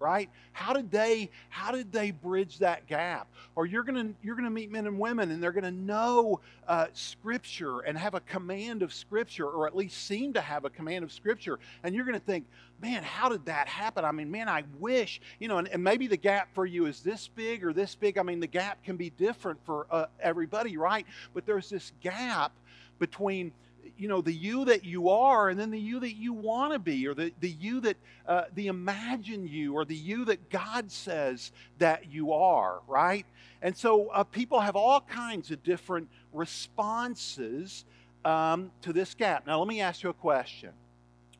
right? 0.00 0.28
How 0.52 0.72
did 0.72 0.90
they 0.90 1.30
how 1.48 1.72
did 1.72 1.92
they 1.92 2.10
bridge 2.10 2.58
that 2.58 2.86
gap? 2.86 3.28
Or 3.56 3.66
you're 3.66 3.82
gonna 3.82 4.10
you're 4.22 4.36
gonna 4.36 4.50
meet 4.50 4.70
men 4.70 4.86
and 4.86 4.98
women 4.98 5.30
and 5.30 5.42
they're 5.42 5.52
gonna 5.52 5.70
know 5.70 6.40
uh, 6.66 6.86
scripture 6.92 7.80
and 7.80 7.96
have 7.98 8.14
a 8.14 8.20
command 8.20 8.82
of 8.82 8.92
scripture 8.92 9.46
or 9.46 9.66
at 9.66 9.76
least 9.76 10.06
seem 10.06 10.32
to 10.34 10.40
have 10.40 10.64
a 10.64 10.70
command 10.70 11.04
of 11.04 11.12
scripture. 11.12 11.58
And 11.82 11.94
you're 11.94 12.04
gonna 12.04 12.18
think 12.20 12.46
man 12.80 13.02
how 13.02 13.28
did 13.28 13.46
that 13.46 13.68
happen? 13.68 14.04
I 14.04 14.12
mean 14.12 14.30
man 14.30 14.48
i 14.48 14.64
wish 14.78 15.20
you 15.38 15.48
know 15.48 15.58
and, 15.58 15.68
and 15.68 15.82
maybe 15.82 16.06
the 16.06 16.16
gap 16.16 16.48
for 16.54 16.66
you 16.66 16.86
is 16.86 17.00
this 17.00 17.28
big 17.28 17.64
or 17.64 17.72
this 17.72 17.94
big. 17.94 18.18
I 18.18 18.22
mean 18.22 18.40
the 18.40 18.46
gap 18.46 18.82
can 18.84 18.96
be 18.96 19.10
different 19.10 19.58
for 19.64 19.86
uh, 19.90 20.06
everybody 20.20 20.76
right? 20.76 21.06
But 21.34 21.46
there's 21.46 21.68
this 21.68 21.92
gap 22.02 22.52
between 22.98 23.52
you 23.98 24.08
know 24.08 24.20
the 24.20 24.32
you 24.32 24.64
that 24.64 24.84
you 24.84 25.08
are 25.08 25.48
and 25.48 25.58
then 25.58 25.70
the 25.70 25.78
you 25.78 26.00
that 26.00 26.16
you 26.16 26.32
want 26.32 26.72
to 26.72 26.78
be 26.78 27.06
or 27.06 27.14
the, 27.14 27.32
the 27.40 27.50
you 27.50 27.80
that 27.80 27.96
uh, 28.26 28.44
the 28.54 28.68
imagine 28.68 29.46
you 29.46 29.74
or 29.74 29.84
the 29.84 29.94
you 29.94 30.24
that 30.24 30.50
god 30.50 30.90
says 30.90 31.52
that 31.78 32.10
you 32.10 32.32
are 32.32 32.80
right? 32.86 33.26
And 33.62 33.76
so 33.76 34.08
uh, 34.08 34.24
people 34.24 34.60
have 34.60 34.76
all 34.76 35.00
kinds 35.00 35.50
of 35.50 35.62
different 35.62 36.08
responses 36.32 37.84
um, 38.24 38.70
to 38.82 38.92
this 38.92 39.14
gap. 39.14 39.46
Now 39.46 39.58
let 39.58 39.68
me 39.68 39.80
ask 39.80 40.02
you 40.02 40.10
a 40.10 40.14
question. 40.14 40.70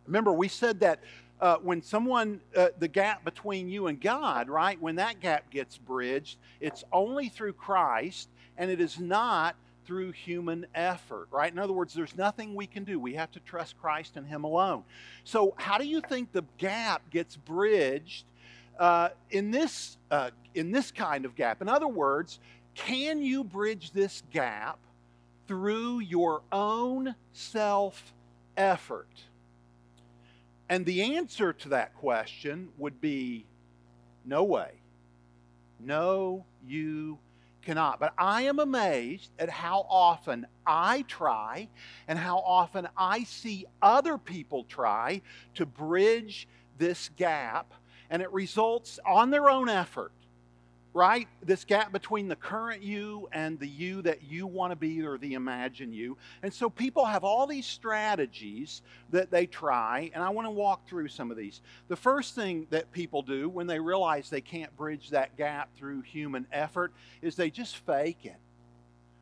Remember 0.06 0.32
we 0.32 0.48
said 0.48 0.80
that 0.80 1.00
uh, 1.40 1.56
when 1.56 1.82
someone, 1.82 2.40
uh, 2.56 2.68
the 2.80 2.88
gap 2.88 3.24
between 3.24 3.68
you 3.68 3.86
and 3.86 4.00
God, 4.00 4.48
right, 4.48 4.80
when 4.80 4.96
that 4.96 5.20
gap 5.20 5.50
gets 5.50 5.78
bridged, 5.78 6.36
it's 6.60 6.82
only 6.92 7.28
through 7.28 7.52
Christ 7.52 8.28
and 8.56 8.70
it 8.70 8.80
is 8.80 8.98
not 8.98 9.54
through 9.88 10.12
human 10.12 10.66
effort, 10.74 11.28
right? 11.30 11.50
In 11.50 11.58
other 11.58 11.72
words, 11.72 11.94
there's 11.94 12.14
nothing 12.14 12.54
we 12.54 12.66
can 12.66 12.84
do. 12.84 13.00
We 13.00 13.14
have 13.14 13.30
to 13.30 13.40
trust 13.40 13.78
Christ 13.80 14.18
and 14.18 14.26
Him 14.26 14.44
alone. 14.44 14.84
So, 15.24 15.54
how 15.56 15.78
do 15.78 15.86
you 15.86 16.02
think 16.02 16.30
the 16.30 16.44
gap 16.58 17.08
gets 17.08 17.36
bridged 17.36 18.26
uh, 18.78 19.08
in 19.30 19.50
this 19.50 19.96
uh, 20.10 20.28
in 20.54 20.72
this 20.72 20.90
kind 20.90 21.24
of 21.24 21.34
gap? 21.34 21.62
In 21.62 21.70
other 21.70 21.88
words, 21.88 22.38
can 22.74 23.22
you 23.22 23.42
bridge 23.42 23.92
this 23.92 24.22
gap 24.30 24.78
through 25.46 26.00
your 26.00 26.42
own 26.52 27.14
self 27.32 28.12
effort? 28.58 29.08
And 30.68 30.84
the 30.84 31.16
answer 31.16 31.54
to 31.54 31.70
that 31.70 31.94
question 31.94 32.68
would 32.76 33.00
be 33.00 33.46
no 34.26 34.44
way. 34.44 34.72
No, 35.80 36.44
you 36.66 37.18
cannot. 37.62 38.00
But 38.00 38.14
I 38.18 38.42
am 38.42 38.58
amazed 38.58 39.30
at 39.38 39.50
how 39.50 39.86
often 39.88 40.46
I 40.66 41.02
try 41.02 41.68
and 42.06 42.18
how 42.18 42.38
often 42.38 42.88
I 42.96 43.24
see 43.24 43.66
other 43.82 44.18
people 44.18 44.64
try 44.64 45.22
to 45.54 45.66
bridge 45.66 46.48
this 46.78 47.10
gap, 47.16 47.74
and 48.10 48.22
it 48.22 48.32
results 48.32 48.98
on 49.04 49.30
their 49.30 49.50
own 49.50 49.68
effort 49.68 50.12
right? 50.98 51.28
This 51.44 51.64
gap 51.64 51.92
between 51.92 52.26
the 52.26 52.34
current 52.34 52.82
you 52.82 53.28
and 53.30 53.56
the 53.60 53.68
you 53.68 54.02
that 54.02 54.24
you 54.24 54.48
want 54.48 54.72
to 54.72 54.76
be 54.76 55.06
or 55.06 55.16
the 55.16 55.34
imagine 55.34 55.92
you. 55.92 56.16
And 56.42 56.52
so 56.52 56.68
people 56.68 57.04
have 57.04 57.22
all 57.22 57.46
these 57.46 57.66
strategies 57.66 58.82
that 59.10 59.30
they 59.30 59.46
try, 59.46 60.10
and 60.12 60.24
I 60.24 60.30
want 60.30 60.46
to 60.46 60.50
walk 60.50 60.88
through 60.88 61.06
some 61.06 61.30
of 61.30 61.36
these. 61.36 61.60
The 61.86 61.94
first 61.94 62.34
thing 62.34 62.66
that 62.70 62.90
people 62.90 63.22
do 63.22 63.48
when 63.48 63.68
they 63.68 63.78
realize 63.78 64.28
they 64.28 64.40
can't 64.40 64.76
bridge 64.76 65.10
that 65.10 65.36
gap 65.36 65.68
through 65.76 66.02
human 66.02 66.48
effort 66.50 66.92
is 67.22 67.36
they 67.36 67.50
just 67.50 67.76
fake 67.76 68.24
it. 68.24 68.40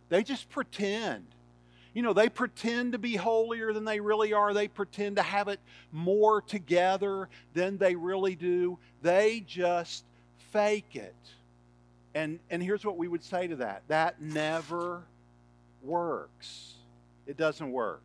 They 0.09 0.23
just 0.23 0.49
pretend. 0.49 1.26
You 1.92 2.00
know, 2.00 2.14
they 2.14 2.30
pretend 2.30 2.92
to 2.92 2.99
be 2.99 3.16
holier 3.16 3.75
than 3.75 3.85
they 3.85 4.00
really 4.00 4.33
are. 4.33 4.54
They 4.54 4.68
pretend 4.68 5.16
to 5.16 5.23
have 5.23 5.49
it 5.49 5.61
more 5.92 6.40
together 6.40 7.28
than 7.52 7.76
they 7.76 7.97
really 7.97 8.35
do. 8.35 8.78
They 9.02 9.45
just 9.47 10.06
fake 10.52 10.97
it. 10.97 11.14
And, 12.16 12.40
and 12.49 12.62
here's 12.62 12.82
what 12.82 12.96
we 12.96 13.08
would 13.08 13.23
say 13.23 13.46
to 13.46 13.56
that 13.56 13.82
that 13.88 14.23
never 14.23 15.02
works. 15.82 16.73
It 17.26 17.37
doesn't 17.37 17.70
work. 17.70 18.00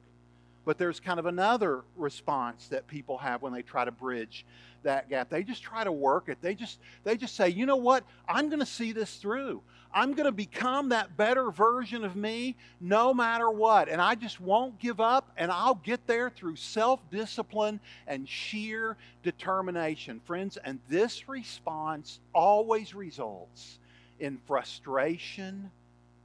But 0.66 0.78
there's 0.78 1.00
kind 1.00 1.18
of 1.18 1.28
another 1.28 1.84
response 1.96 2.68
that 2.68 2.88
people 2.88 3.18
have 3.20 3.42
when 3.42 3.54
they 3.54 3.62
try 3.62 3.86
to 3.86 3.92
bridge 3.92 4.46
that 4.84 5.10
gap. 5.10 5.30
They 5.30 5.44
just 5.44 5.64
try 5.64 5.86
to 5.86 5.94
work 5.94 6.28
it. 6.28 6.40
They 6.42 6.56
just 6.56 6.80
they 7.06 7.16
just 7.16 7.38
say, 7.38 7.48
"You 7.50 7.66
know 7.66 7.78
what? 7.78 8.04
I'm 8.28 8.50
going 8.50 8.60
to 8.60 8.66
see 8.66 8.92
this 8.92 9.16
through. 9.16 9.62
I'm 9.94 10.12
going 10.14 10.26
to 10.26 10.34
become 10.34 10.90
that 10.90 11.16
better 11.16 11.50
version 11.50 12.04
of 12.04 12.18
me 12.18 12.58
no 12.82 13.14
matter 13.14 13.50
what. 13.50 13.88
And 13.88 14.02
I 14.02 14.16
just 14.16 14.42
won't 14.42 14.78
give 14.78 15.00
up 15.00 15.32
and 15.38 15.52
I'll 15.52 15.76
get 15.76 16.06
there 16.06 16.30
through 16.30 16.58
self-discipline 16.58 17.80
and 18.08 18.28
sheer 18.28 18.98
determination." 19.24 20.20
Friends, 20.26 20.58
and 20.58 20.80
this 20.90 21.30
response 21.30 22.20
always 22.34 22.94
results 22.94 23.80
in 24.22 24.38
frustration 24.46 25.72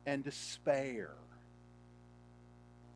and 0.04 0.22
despair. 0.22 1.10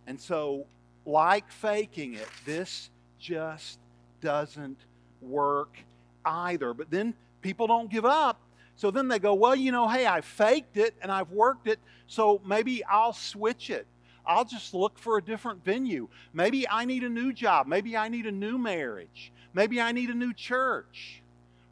And 0.06 0.20
so, 0.20 0.66
like 1.06 1.50
faking 1.50 2.14
it, 2.14 2.28
this 2.44 2.90
just 3.18 3.78
doesn't 4.20 4.78
work 5.22 5.76
either. 6.24 6.74
But 6.74 6.90
then 6.90 7.14
people 7.40 7.66
don't 7.66 7.90
give 7.90 8.04
up. 8.04 8.40
So 8.76 8.90
then 8.90 9.08
they 9.08 9.18
go, 9.18 9.34
well, 9.34 9.56
you 9.56 9.72
know, 9.72 9.88
hey, 9.88 10.06
I 10.06 10.20
faked 10.20 10.76
it 10.76 10.94
and 11.02 11.10
I've 11.10 11.30
worked 11.30 11.66
it, 11.66 11.78
so 12.06 12.40
maybe 12.46 12.84
I'll 12.84 13.12
switch 13.12 13.70
it. 13.70 13.86
I'll 14.26 14.44
just 14.44 14.74
look 14.74 14.98
for 14.98 15.16
a 15.16 15.22
different 15.22 15.64
venue. 15.64 16.08
Maybe 16.32 16.68
I 16.68 16.84
need 16.84 17.04
a 17.04 17.08
new 17.08 17.32
job. 17.32 17.66
Maybe 17.66 17.96
I 17.96 18.08
need 18.08 18.26
a 18.26 18.32
new 18.32 18.58
marriage. 18.58 19.32
Maybe 19.54 19.80
I 19.80 19.92
need 19.92 20.10
a 20.10 20.14
new 20.14 20.32
church. 20.32 21.22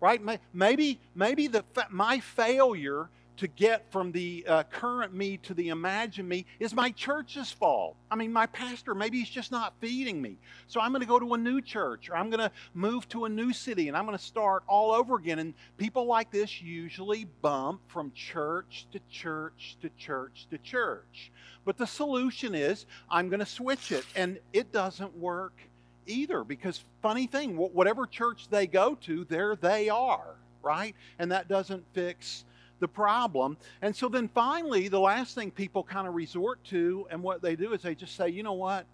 Right? 0.00 0.20
Maybe 0.52 1.00
maybe 1.14 1.48
the 1.48 1.64
my 1.90 2.20
failure 2.20 3.08
to 3.38 3.46
get 3.46 3.90
from 3.90 4.12
the 4.12 4.44
uh, 4.46 4.62
current 4.64 5.14
me 5.14 5.36
to 5.38 5.54
the 5.54 5.68
imagined 5.68 6.28
me 6.28 6.44
is 6.58 6.74
my 6.74 6.90
church's 6.90 7.50
fault. 7.50 7.96
I 8.10 8.16
mean, 8.16 8.32
my 8.32 8.46
pastor, 8.46 8.94
maybe 8.94 9.18
he's 9.18 9.30
just 9.30 9.52
not 9.52 9.74
feeding 9.80 10.20
me. 10.20 10.38
So 10.66 10.80
I'm 10.80 10.90
going 10.90 11.02
to 11.02 11.08
go 11.08 11.20
to 11.20 11.34
a 11.34 11.38
new 11.38 11.60
church 11.60 12.10
or 12.10 12.16
I'm 12.16 12.30
going 12.30 12.40
to 12.40 12.50
move 12.74 13.08
to 13.10 13.24
a 13.24 13.28
new 13.28 13.52
city 13.52 13.88
and 13.88 13.96
I'm 13.96 14.06
going 14.06 14.18
to 14.18 14.24
start 14.24 14.64
all 14.66 14.92
over 14.92 15.14
again. 15.16 15.38
And 15.38 15.54
people 15.76 16.06
like 16.06 16.30
this 16.30 16.60
usually 16.60 17.26
bump 17.40 17.80
from 17.86 18.12
church 18.12 18.86
to 18.92 19.00
church 19.10 19.76
to 19.82 19.90
church 19.96 20.46
to 20.50 20.58
church. 20.58 21.30
But 21.64 21.78
the 21.78 21.86
solution 21.86 22.54
is 22.54 22.86
I'm 23.08 23.28
going 23.28 23.40
to 23.40 23.46
switch 23.46 23.92
it. 23.92 24.04
And 24.16 24.38
it 24.52 24.72
doesn't 24.72 25.16
work 25.16 25.54
either 26.06 26.42
because, 26.42 26.84
funny 27.02 27.26
thing, 27.26 27.56
whatever 27.56 28.06
church 28.06 28.48
they 28.48 28.66
go 28.66 28.96
to, 29.02 29.24
there 29.24 29.54
they 29.54 29.88
are, 29.88 30.34
right? 30.62 30.96
And 31.18 31.30
that 31.30 31.48
doesn't 31.48 31.84
fix 31.92 32.44
the 32.80 32.88
problem. 32.88 33.56
And 33.82 33.94
so 33.94 34.08
then 34.08 34.28
finally, 34.28 34.88
the 34.88 35.00
last 35.00 35.34
thing 35.34 35.50
people 35.50 35.82
kind 35.82 36.06
of 36.06 36.14
resort 36.14 36.62
to 36.64 37.06
and 37.10 37.22
what 37.22 37.42
they 37.42 37.56
do 37.56 37.72
is 37.72 37.82
they 37.82 37.94
just 37.94 38.16
say, 38.16 38.28
you 38.28 38.42
know 38.42 38.54
what? 38.54 38.86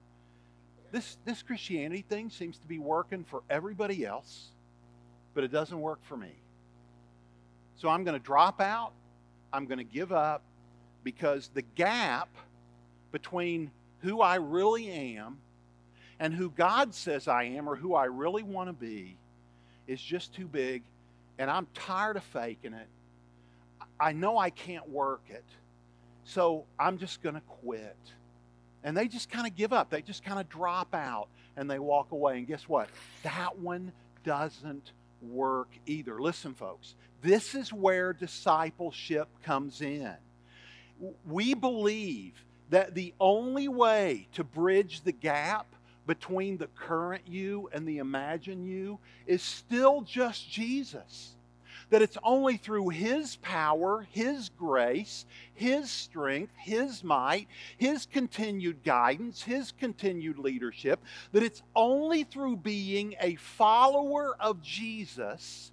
This, 0.93 1.19
this 1.25 1.43
Christianity 1.43 2.05
thing 2.09 2.31
seems 2.31 2.59
to 2.59 2.67
be 2.67 2.79
working 2.79 3.25
for 3.25 3.43
everybody 3.51 4.07
else, 4.07 4.51
but 5.35 5.43
it 5.43 5.51
doesn't 5.51 5.81
work 5.81 5.99
for 6.05 6.17
me. 6.17 6.33
So 7.77 7.89
I'm 7.89 8.05
going 8.05 8.19
to 8.19 8.25
drop 8.25 8.61
out. 8.61 8.93
I'm 9.53 9.67
going 9.67 9.79
to 9.79 9.85
give 9.85 10.13
up 10.13 10.43
because 11.03 11.51
the 11.53 11.63
gap 11.63 12.29
between 13.13 13.71
who 14.01 14.21
I 14.21 14.37
really 14.37 14.91
am 14.91 15.39
and 16.21 16.33
who 16.33 16.51
God 16.51 16.95
says 16.95 17.29
I 17.29 17.45
am 17.45 17.69
or 17.69 17.77
who 17.77 17.95
I 17.95 18.05
really 18.05 18.43
want 18.43 18.69
to 18.69 18.73
be 18.73 19.17
is 19.87 20.01
just 20.01 20.35
too 20.35 20.47
big. 20.47 20.83
And 21.39 21.51
I'm 21.51 21.67
tired 21.75 22.17
of 22.17 22.25
faking 22.25 22.73
it. 22.73 22.87
I 23.99 24.13
know 24.13 24.39
I 24.39 24.51
can't 24.51 24.89
work 24.89 25.23
it, 25.29 25.45
so 26.25 26.65
I'm 26.79 26.99
just 26.99 27.23
going 27.23 27.35
to 27.35 27.43
quit. 27.63 27.97
And 28.83 28.97
they 28.97 29.09
just 29.09 29.31
kind 29.31 29.47
of 29.47 29.57
give 29.57 29.73
up. 29.73 29.91
They 29.91 30.03
just 30.03 30.25
kind 30.25 30.39
of 30.39 30.49
drop 30.49 30.95
out 30.95 31.29
and 31.57 31.71
they 31.71 31.79
walk 31.79 32.13
away. 32.13 32.39
And 32.39 32.47
guess 32.47 32.69
what? 32.69 32.89
That 33.23 33.59
one 33.59 33.93
doesn't 34.25 34.93
work 35.23 35.69
either. 35.87 36.21
Listen, 36.21 36.55
folks, 36.55 36.95
this 37.23 37.55
is 37.55 37.73
where 37.73 38.13
discipleship 38.13 39.29
comes 39.43 39.81
in. 39.81 40.15
We 41.27 41.55
believe 41.55 42.45
that 42.71 42.95
the 42.95 43.15
only 43.21 43.69
way 43.69 44.29
to 44.33 44.45
bridge 44.45 45.03
the 45.03 45.13
gap 45.13 45.67
between 46.07 46.59
the 46.59 46.67
current 46.67 47.27
you 47.27 47.71
and 47.73 47.89
the 47.89 47.99
imagined 47.99 48.67
you 48.67 48.99
is 49.27 49.43
still 49.43 50.03
just 50.03 50.51
Jesus 50.51 51.35
that 51.91 52.03
it's 52.03 52.19
only 52.23 52.57
through 52.57 52.89
His 52.89 53.37
power, 53.37 54.07
His 54.11 54.51
grace, 54.51 55.27
His 55.55 55.91
strength, 55.91 56.53
His 56.57 57.05
might, 57.05 57.49
His 57.77 58.07
continued 58.07 58.83
guidance, 58.85 59.43
His 59.43 59.73
continued 59.73 60.39
leadership, 60.39 61.01
that 61.33 61.43
it's 61.43 61.63
only 61.75 62.25
through 62.25 62.57
being 62.57 63.15
a 63.21 63.37
follower 63.37 64.37
of 64.41 64.63
Jesus 64.63 65.73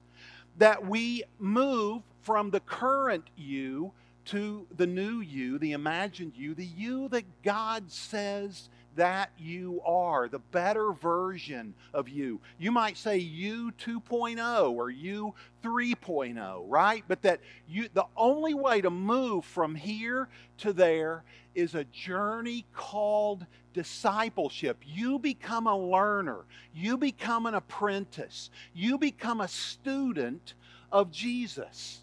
that 0.57 0.85
we 0.85 1.23
move 1.39 2.03
from 2.21 2.51
the 2.51 2.59
current 2.59 3.29
you 3.35 3.91
to 4.25 4.67
the 4.77 4.87
new 4.87 5.19
you, 5.19 5.57
the 5.57 5.71
imagined 5.71 6.33
you, 6.35 6.53
the 6.53 6.65
you 6.65 7.09
that 7.09 7.25
God 7.43 7.91
says 7.91 8.69
that 8.95 9.31
you 9.37 9.81
are, 9.85 10.27
the 10.27 10.39
better 10.39 10.91
version 10.91 11.73
of 11.93 12.09
you. 12.09 12.39
You 12.59 12.71
might 12.71 12.97
say 12.97 13.17
you 13.17 13.71
2.0 13.83 14.71
or 14.71 14.89
you 14.89 15.33
3.0, 15.63 16.63
right? 16.67 17.03
But 17.07 17.21
that 17.21 17.39
you 17.69 17.87
the 17.93 18.05
only 18.17 18.53
way 18.53 18.81
to 18.81 18.89
move 18.89 19.45
from 19.45 19.75
here 19.75 20.27
to 20.59 20.73
there 20.73 21.23
is 21.55 21.75
a 21.75 21.83
journey 21.85 22.65
called 22.73 23.45
discipleship. 23.73 24.77
You 24.85 25.19
become 25.19 25.67
a 25.67 25.77
learner, 25.77 26.45
you 26.73 26.97
become 26.97 27.45
an 27.45 27.55
apprentice, 27.55 28.49
you 28.73 28.97
become 28.97 29.41
a 29.41 29.47
student 29.47 30.53
of 30.91 31.11
Jesus. 31.11 31.99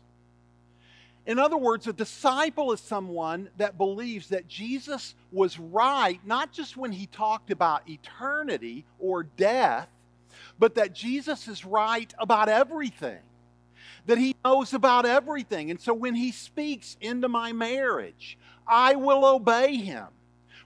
In 1.26 1.38
other 1.38 1.58
words, 1.58 1.86
a 1.86 1.92
disciple 1.92 2.72
is 2.72 2.80
someone 2.80 3.50
that 3.58 3.76
believes 3.76 4.30
that 4.30 4.48
Jesus 4.48 5.14
was 5.32 5.58
right, 5.58 6.20
not 6.24 6.52
just 6.52 6.76
when 6.76 6.92
he 6.92 7.06
talked 7.06 7.50
about 7.50 7.88
eternity 7.88 8.84
or 8.98 9.24
death, 9.24 9.88
but 10.58 10.74
that 10.76 10.94
Jesus 10.94 11.48
is 11.48 11.64
right 11.64 12.12
about 12.18 12.48
everything, 12.48 13.20
that 14.06 14.18
he 14.18 14.34
knows 14.44 14.72
about 14.72 15.06
everything. 15.06 15.70
And 15.70 15.80
so 15.80 15.92
when 15.92 16.14
he 16.14 16.32
speaks 16.32 16.96
into 17.00 17.28
my 17.28 17.52
marriage, 17.52 18.38
I 18.66 18.94
will 18.94 19.24
obey 19.24 19.76
him. 19.76 20.06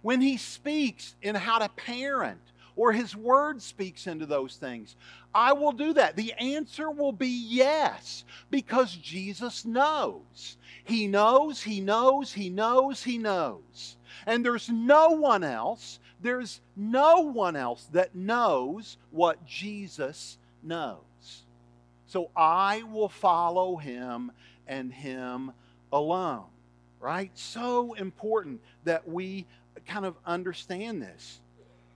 When 0.03 0.21
he 0.21 0.37
speaks 0.37 1.15
in 1.23 1.35
how 1.35 1.59
to 1.59 1.69
parent, 1.69 2.41
or 2.75 2.93
his 2.93 3.15
word 3.15 3.61
speaks 3.61 4.07
into 4.07 4.27
those 4.27 4.57
things, 4.57 4.97
I 5.35 5.53
will 5.53 5.73
do 5.73 5.93
that. 5.95 6.17
The 6.17 6.33
answer 6.35 6.91
will 6.91 7.13
be 7.13 7.29
yes, 7.29 8.25
because 8.51 8.95
Jesus 8.95 9.65
knows. 9.65 10.57
He 10.85 11.07
knows, 11.07 11.63
he 11.63 11.81
knows, 11.81 12.33
he 12.33 12.49
knows, 12.49 13.03
he 13.03 13.19
knows. 13.19 13.97
And 14.27 14.45
there's 14.45 14.69
no 14.69 15.11
one 15.11 15.45
else, 15.45 15.99
there's 16.21 16.61
no 16.77 17.21
one 17.21 17.57
else 17.57 17.89
that 17.93 18.15
knows 18.15 18.97
what 19.11 19.45
Jesus 19.47 20.39
knows. 20.63 20.99
So 22.07 22.31
I 22.37 22.83
will 22.83 23.09
follow 23.09 23.77
him 23.77 24.33
and 24.67 24.93
him 24.93 25.53
alone. 25.93 26.45
Right? 27.01 27.31
So 27.35 27.95
important 27.95 28.61
that 28.85 29.09
we 29.09 29.47
kind 29.87 30.07
of 30.07 30.15
understand 30.25 31.03
this 31.03 31.41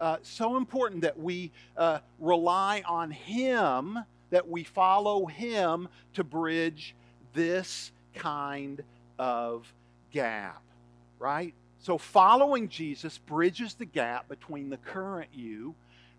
uh, 0.01 0.19
so 0.23 0.57
important 0.57 1.03
that 1.03 1.19
we 1.19 1.51
uh, 1.77 1.99
rely 2.19 2.83
on 2.87 3.11
Him, 3.11 3.99
that 4.31 4.49
we 4.49 4.65
follow 4.65 5.27
Him 5.27 5.89
to 6.15 6.25
bridge 6.25 6.95
this 7.33 7.93
kind 8.15 8.83
of 9.19 9.73
gap, 10.11 10.63
right? 11.19 11.55
So, 11.79 11.99
following 11.99 12.69
Jesus 12.69 13.19
bridges 13.19 13.75
the 13.75 13.85
gap 13.85 14.29
between 14.29 14.71
the 14.71 14.79
current 14.79 15.31
you 15.33 15.75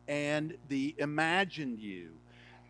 and 0.07 0.55
the 0.69 0.95
imagined 0.97 1.79
you. 1.79 2.09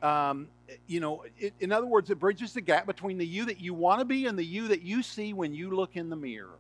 Um, 0.01 0.47
you 0.85 0.99
know, 0.99 1.23
it, 1.39 1.53
in 1.59 1.71
other 1.71 1.87
words, 1.87 2.09
it 2.09 2.19
bridges 2.19 2.53
the 2.53 2.61
gap 2.61 2.85
between 2.85 3.17
the 3.17 3.25
you 3.25 3.45
that 3.45 3.59
you 3.59 3.73
want 3.73 3.99
to 3.99 4.05
be 4.05 4.25
and 4.25 4.37
the 4.37 4.45
you 4.45 4.67
that 4.69 4.81
you 4.81 5.01
see 5.01 5.33
when 5.33 5.53
you 5.53 5.71
look 5.71 5.95
in 5.95 6.09
the 6.09 6.15
mirror. 6.15 6.59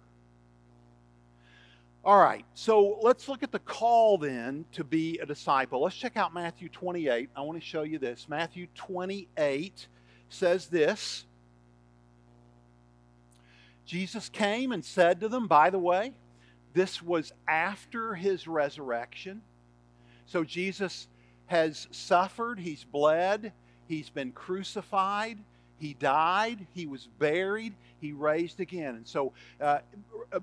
All 2.03 2.17
right, 2.17 2.45
so 2.53 2.99
let's 3.01 3.27
look 3.27 3.43
at 3.43 3.51
the 3.51 3.59
call 3.59 4.17
then 4.17 4.63
to 4.71 4.83
be 4.83 5.19
a 5.19 5.25
disciple. 5.25 5.83
Let's 5.83 5.95
check 5.95 6.15
out 6.15 6.33
Matthew 6.33 6.69
28. 6.69 7.29
I 7.35 7.41
want 7.41 7.59
to 7.59 7.65
show 7.65 7.83
you 7.83 7.99
this. 7.99 8.27
Matthew 8.29 8.67
28 8.75 9.87
says 10.29 10.67
this 10.67 11.25
Jesus 13.87 14.29
came 14.29 14.71
and 14.71 14.83
said 14.83 15.21
to 15.21 15.29
them, 15.29 15.47
by 15.47 15.71
the 15.71 15.79
way, 15.79 16.13
this 16.73 17.01
was 17.01 17.33
after 17.47 18.13
his 18.13 18.47
resurrection. 18.47 19.41
So 20.25 20.43
Jesus 20.43 21.07
has 21.47 21.87
suffered, 21.91 22.59
he's 22.59 22.83
bled, 22.83 23.53
he's 23.87 24.09
been 24.09 24.33
crucified, 24.33 25.39
he 25.79 25.93
died, 25.93 26.67
he 26.73 26.85
was 26.85 27.07
buried, 27.17 27.73
he 28.01 28.11
raised 28.11 28.59
again. 28.59 28.95
And 28.95 29.07
so 29.07 29.31
uh, 29.61 29.79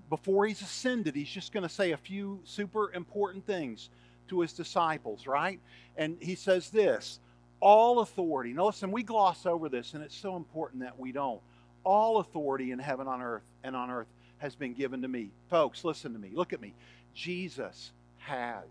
before 0.08 0.46
he's 0.46 0.62
ascended, 0.62 1.14
he's 1.14 1.28
just 1.28 1.52
going 1.52 1.64
to 1.64 1.68
say 1.68 1.92
a 1.92 1.96
few 1.98 2.40
super 2.44 2.92
important 2.94 3.46
things 3.46 3.90
to 4.28 4.40
his 4.40 4.54
disciples, 4.54 5.26
right? 5.26 5.60
And 5.96 6.16
he 6.20 6.34
says 6.34 6.70
this 6.70 7.20
all 7.60 8.00
authority. 8.00 8.52
Now, 8.52 8.66
listen, 8.66 8.90
we 8.90 9.02
gloss 9.02 9.46
over 9.46 9.68
this, 9.68 9.94
and 9.94 10.02
it's 10.02 10.16
so 10.16 10.36
important 10.36 10.82
that 10.82 10.98
we 10.98 11.12
don't. 11.12 11.40
All 11.84 12.18
authority 12.18 12.72
in 12.72 12.78
heaven 12.78 13.06
on 13.06 13.22
earth 13.22 13.44
and 13.62 13.76
on 13.76 13.90
earth 13.90 14.08
has 14.38 14.54
been 14.54 14.74
given 14.74 15.02
to 15.02 15.08
me. 15.08 15.30
Folks, 15.48 15.84
listen 15.84 16.12
to 16.12 16.18
me. 16.18 16.30
Look 16.32 16.52
at 16.52 16.60
me. 16.60 16.74
Jesus 17.14 17.92
has 18.18 18.64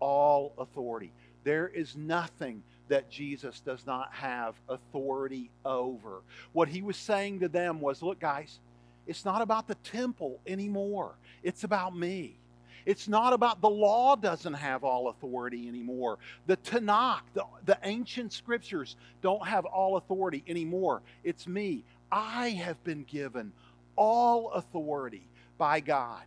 all 0.00 0.52
authority. 0.58 1.12
There 1.44 1.68
is 1.68 1.96
nothing 1.96 2.62
that 2.88 3.10
Jesus 3.10 3.60
does 3.60 3.86
not 3.86 4.12
have 4.12 4.54
authority 4.68 5.50
over. 5.64 6.22
What 6.52 6.68
he 6.68 6.82
was 6.82 6.96
saying 6.96 7.40
to 7.40 7.48
them 7.48 7.80
was 7.80 8.02
look, 8.02 8.20
guys, 8.20 8.58
it's 9.06 9.24
not 9.24 9.42
about 9.42 9.68
the 9.68 9.74
temple 9.76 10.40
anymore, 10.46 11.14
it's 11.42 11.64
about 11.64 11.96
me. 11.96 12.38
It's 12.86 13.08
not 13.08 13.32
about 13.32 13.62
the 13.62 13.70
law 13.70 14.14
doesn't 14.14 14.52
have 14.52 14.84
all 14.84 15.08
authority 15.08 15.68
anymore. 15.68 16.18
The 16.46 16.58
Tanakh, 16.58 17.22
the, 17.32 17.44
the 17.64 17.78
ancient 17.82 18.32
scriptures, 18.32 18.96
don't 19.22 19.46
have 19.46 19.64
all 19.64 19.96
authority 19.96 20.44
anymore. 20.46 21.00
It's 21.22 21.46
me. 21.46 21.84
I 22.16 22.50
have 22.50 22.82
been 22.84 23.02
given 23.02 23.52
all 23.96 24.52
authority 24.52 25.26
by 25.58 25.80
God. 25.80 26.22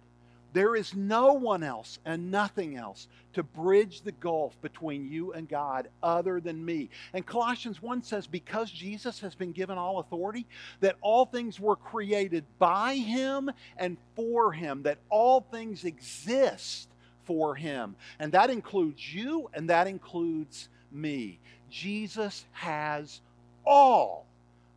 There 0.52 0.76
is 0.76 0.93
no 0.93 1.34
one 1.34 1.63
else 1.63 2.00
and 2.04 2.30
nothing 2.30 2.76
else 2.76 3.08
to 3.34 3.43
bridge 3.43 4.02
the 4.02 4.12
gulf 4.12 4.60
between 4.62 5.10
you 5.10 5.32
and 5.32 5.47
God 5.47 5.88
other 6.04 6.41
than 6.41 6.63
me. 6.63 6.89
And 7.13 7.26
Colossians 7.26 7.82
1 7.82 8.04
says, 8.04 8.28
because 8.28 8.69
Jesus 8.69 9.21
has 9.21 9.34
been 9.34 9.54
given 9.54 9.78
all 9.78 10.00
authority, 10.00 10.45
that 10.82 10.97
all 11.00 11.26
things 11.26 11.58
were 11.58 11.78
created 11.78 12.43
by 12.60 12.95
him 12.95 13.50
and 13.78 13.95
for 14.15 14.52
him, 14.52 14.84
that 14.84 14.97
all 15.10 15.39
things 15.39 15.86
exist 15.86 16.89
for 17.23 17.56
him. 17.56 17.95
And 18.19 18.34
that 18.34 18.50
includes 18.50 19.13
you 19.13 19.50
and 19.54 19.69
that 19.69 19.88
includes 19.88 20.67
me. 20.91 21.39
Jesus 21.69 22.45
has 22.52 23.21
all 23.65 24.27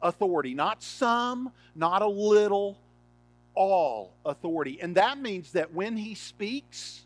authority, 0.03 0.55
not 0.55 0.83
some, 0.83 1.53
not 1.75 2.03
a 2.03 2.09
little, 2.09 2.79
all 3.55 4.13
authority. 4.25 4.79
And 4.81 4.97
that 4.97 5.19
means 5.19 5.53
that 5.53 5.73
when 5.73 5.97
he 5.97 6.15
speaks 6.15 7.05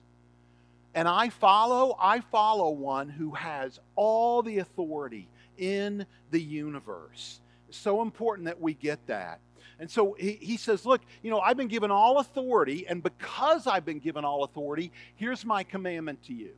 and 0.94 1.08
I 1.08 1.28
follow, 1.28 1.96
I 2.00 2.20
follow 2.20 2.70
one 2.70 3.08
who 3.08 3.32
has 3.32 3.80
all 3.96 4.42
the 4.42 4.58
authority 4.58 5.28
in 5.58 6.06
the 6.30 6.40
universe. 6.40 7.40
It's 7.68 7.78
so 7.78 8.02
important 8.02 8.46
that 8.46 8.60
we 8.60 8.74
get 8.74 9.04
that. 9.08 9.40
And 9.80 9.90
so 9.90 10.16
he, 10.18 10.32
he 10.32 10.56
says, 10.56 10.86
Look, 10.86 11.02
you 11.22 11.30
know, 11.30 11.40
I've 11.40 11.56
been 11.56 11.68
given 11.68 11.90
all 11.90 12.18
authority, 12.18 12.86
and 12.86 13.02
because 13.02 13.66
I've 13.66 13.84
been 13.84 13.98
given 13.98 14.24
all 14.24 14.44
authority, 14.44 14.92
here's 15.16 15.44
my 15.44 15.64
commandment 15.64 16.22
to 16.24 16.32
you. 16.32 16.50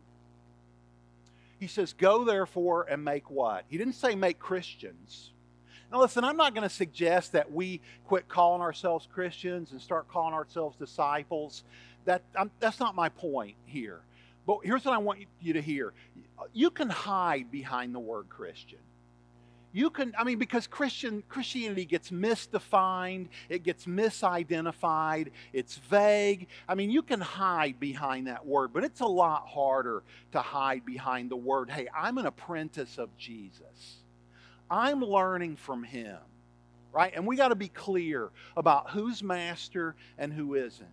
He 1.59 1.66
says, 1.66 1.94
Go 1.94 2.25
therefore 2.25 2.87
and 2.90 3.03
make 3.03 3.31
what? 3.31 3.64
He 3.68 3.79
didn't 3.79 3.94
say 3.94 4.14
make 4.14 4.38
Christians. 4.38 5.31
Now, 5.92 6.01
listen, 6.01 6.25
I'm 6.25 6.37
not 6.37 6.55
going 6.55 6.68
to 6.68 6.75
suggest 6.75 7.33
that 7.33 7.53
we 7.53 7.81
quit 8.07 8.29
calling 8.29 8.61
ourselves 8.61 9.07
Christians 9.12 9.72
and 9.72 9.81
start 9.81 10.09
calling 10.09 10.35
ourselves 10.35 10.77
disciples. 10.77 11.62
That, 12.05 12.22
I'm, 12.35 12.51
that's 12.61 12.81
not 12.81 12.94
my 12.94 13.09
point 13.09 13.57
here. 13.66 14.01
But 14.46 14.59
here's 14.62 14.85
what 14.85 14.94
I 14.94 14.99
want 14.99 15.20
you 15.40 15.55
to 15.55 15.62
hear 15.62 15.92
you 16.53 16.70
can 16.70 16.88
hide 16.88 17.51
behind 17.51 17.94
the 17.94 18.01
word 18.01 18.29
Christian. 18.29 18.79
You 19.72 19.90
can, 19.90 20.14
I 20.16 20.25
mean, 20.25 20.38
because 20.38 20.66
Christian 20.66 21.22
Christianity 21.29 21.85
gets 21.85 22.11
misdefined, 22.11 23.29
it 23.51 23.62
gets 23.62 23.85
misidentified, 23.85 25.29
it's 25.53 25.77
vague. 25.77 26.46
I 26.66 26.75
mean, 26.75 26.90
you 26.90 27.03
can 27.03 27.20
hide 27.20 27.79
behind 27.79 28.27
that 28.29 28.46
word, 28.46 28.72
but 28.72 28.85
it's 28.85 29.01
a 29.01 29.07
lot 29.07 29.46
harder 29.46 30.03
to 30.33 30.40
hide 30.40 30.87
behind 30.87 31.31
the 31.31 31.37
word, 31.37 31.70
hey, 31.70 31.88
I'm 31.94 32.16
an 32.16 32.25
apprentice 32.25 32.96
of 32.96 33.14
Jesus. 33.18 33.99
I'm 34.70 35.00
learning 35.00 35.57
from 35.57 35.83
him, 35.83 36.18
right? 36.92 37.12
And 37.14 37.26
we 37.26 37.37
got 37.37 37.48
to 37.48 37.55
be 37.55 37.68
clear 37.68 38.31
about 38.57 38.90
who's 38.90 39.22
master 39.22 39.94
and 40.18 40.33
who 40.33 40.55
isn't, 40.55 40.88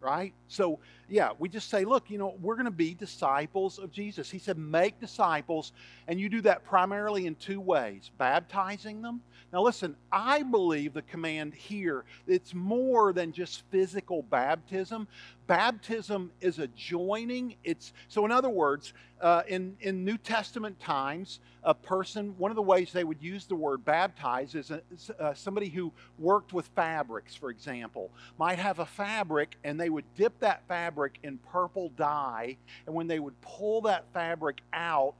right? 0.00 0.32
So, 0.48 0.78
yeah, 1.08 1.30
we 1.38 1.48
just 1.48 1.68
say, 1.68 1.84
look, 1.84 2.10
you 2.10 2.18
know, 2.18 2.34
we're 2.40 2.56
going 2.56 2.64
to 2.64 2.70
be 2.70 2.94
disciples 2.94 3.78
of 3.78 3.92
Jesus. 3.92 4.30
He 4.30 4.38
said, 4.38 4.58
make 4.58 4.98
disciples, 4.98 5.72
and 6.08 6.20
you 6.20 6.28
do 6.28 6.40
that 6.42 6.64
primarily 6.64 7.26
in 7.26 7.34
two 7.34 7.60
ways 7.60 8.10
baptizing 8.18 9.02
them. 9.02 9.20
Now, 9.52 9.62
listen, 9.62 9.96
I 10.10 10.42
believe 10.42 10.94
the 10.94 11.02
command 11.02 11.52
here, 11.54 12.04
it's 12.26 12.54
more 12.54 13.12
than 13.12 13.32
just 13.32 13.64
physical 13.70 14.22
baptism, 14.22 15.06
baptism 15.46 16.30
is 16.40 16.58
a 16.58 16.66
joining. 16.68 17.56
It's 17.64 17.92
so, 18.08 18.24
in 18.24 18.32
other 18.32 18.48
words, 18.48 18.92
uh, 19.20 19.42
in 19.48 19.76
in 19.80 20.04
New 20.04 20.18
Testament 20.18 20.78
times, 20.80 21.40
a 21.62 21.74
person 21.74 22.34
one 22.38 22.50
of 22.50 22.56
the 22.56 22.62
ways 22.62 22.92
they 22.92 23.04
would 23.04 23.22
use 23.22 23.46
the 23.46 23.54
word 23.54 23.84
baptize 23.84 24.54
is 24.54 24.70
a, 24.70 24.82
uh, 25.18 25.34
somebody 25.34 25.68
who 25.68 25.92
worked 26.18 26.52
with 26.52 26.66
fabrics, 26.74 27.34
for 27.34 27.50
example, 27.50 28.10
might 28.38 28.58
have 28.58 28.78
a 28.78 28.86
fabric 28.86 29.56
and 29.64 29.78
they 29.78 29.90
would 29.90 30.04
dip 30.16 30.38
that 30.40 30.62
fabric 30.68 31.18
in 31.22 31.38
purple 31.50 31.90
dye, 31.96 32.56
and 32.86 32.94
when 32.94 33.06
they 33.06 33.20
would 33.20 33.40
pull 33.40 33.80
that 33.82 34.04
fabric 34.12 34.60
out, 34.72 35.14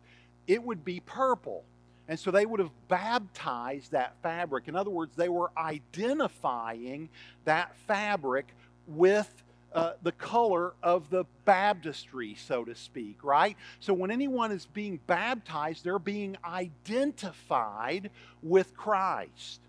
it 0.47 0.63
would 0.63 0.85
be 0.85 1.01
purple. 1.01 1.65
And 2.09 2.19
so 2.19 2.31
they 2.31 2.47
would 2.47 2.61
have 2.61 2.73
baptized 2.89 3.93
that 3.93 4.15
fabric. 4.23 4.67
In 4.67 4.75
other 4.75 4.91
words, 4.91 5.15
they 5.17 5.29
were 5.29 5.51
identifying 5.57 7.09
that 7.45 7.75
fabric 7.87 8.49
with 8.87 9.33
uh, 9.75 9.93
the 10.03 10.13
color 10.13 10.75
of 10.83 11.11
the 11.11 11.25
baptistry, 11.45 12.35
so 12.35 12.65
to 12.65 12.75
speak, 12.75 13.25
right? 13.25 13.57
So 13.81 13.95
when 13.95 14.11
anyone 14.11 14.53
is 14.53 14.67
being 14.67 15.01
baptized, 15.07 15.85
they're 15.85 15.99
being 15.99 16.37
identified 16.45 18.11
with 18.43 18.77
Christ. 18.77 19.61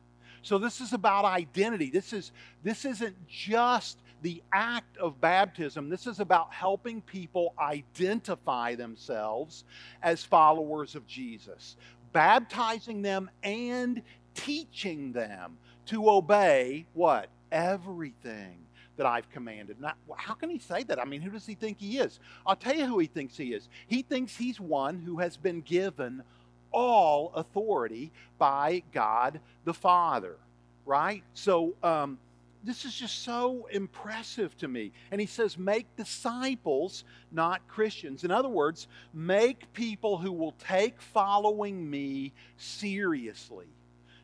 So 0.41 0.57
this 0.57 0.81
is 0.81 0.91
about 0.93 1.23
identity. 1.25 1.89
This 1.89 2.11
is 2.11 2.31
this 2.63 2.83
isn't 2.83 3.15
just 3.27 3.97
the 4.21 4.43
act 4.51 4.97
of 4.97 5.19
baptism. 5.21 5.89
This 5.89 6.05
is 6.07 6.19
about 6.19 6.53
helping 6.53 7.01
people 7.01 7.53
identify 7.59 8.75
themselves 8.75 9.63
as 10.01 10.23
followers 10.23 10.95
of 10.95 11.07
Jesus, 11.07 11.77
baptizing 12.11 13.01
them 13.01 13.29
and 13.41 14.01
teaching 14.33 15.13
them 15.13 15.57
to 15.85 16.09
obey 16.09 16.87
what? 16.93 17.29
Everything 17.51 18.62
that 18.97 19.05
I've 19.05 19.29
commanded. 19.29 19.77
How 20.15 20.33
can 20.33 20.49
he 20.49 20.59
say 20.59 20.83
that? 20.83 20.99
I 20.99 21.05
mean, 21.05 21.21
who 21.21 21.31
does 21.31 21.45
he 21.45 21.55
think 21.55 21.79
he 21.79 21.97
is? 21.97 22.19
I'll 22.45 22.55
tell 22.55 22.75
you 22.75 22.85
who 22.85 22.99
he 22.99 23.07
thinks 23.07 23.35
he 23.37 23.53
is. 23.53 23.67
He 23.87 24.01
thinks 24.01 24.35
he's 24.35 24.59
one 24.59 24.99
who 24.99 25.19
has 25.19 25.37
been 25.37 25.61
given 25.61 26.23
all 26.71 27.31
authority 27.35 28.11
by 28.37 28.83
God 28.91 29.39
the 29.63 29.73
Father, 29.73 30.37
right? 30.85 31.23
So, 31.33 31.75
um, 31.83 32.19
this 32.63 32.85
is 32.85 32.95
just 32.95 33.23
so 33.23 33.67
impressive 33.71 34.57
to 34.59 34.69
me. 34.69 34.93
And 35.11 35.19
he 35.19 35.27
says, 35.27 35.57
make 35.57 35.85
disciples, 35.97 37.03
not 37.31 37.67
Christians. 37.67 38.23
In 38.23 38.31
other 38.31 38.47
words, 38.47 38.87
make 39.13 39.73
people 39.73 40.17
who 40.17 40.31
will 40.31 40.53
take 40.53 41.01
following 41.01 41.89
me 41.89 42.31
seriously. 42.55 43.67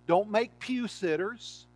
Don't 0.08 0.32
make 0.32 0.58
pew 0.58 0.88
sitters. 0.88 1.68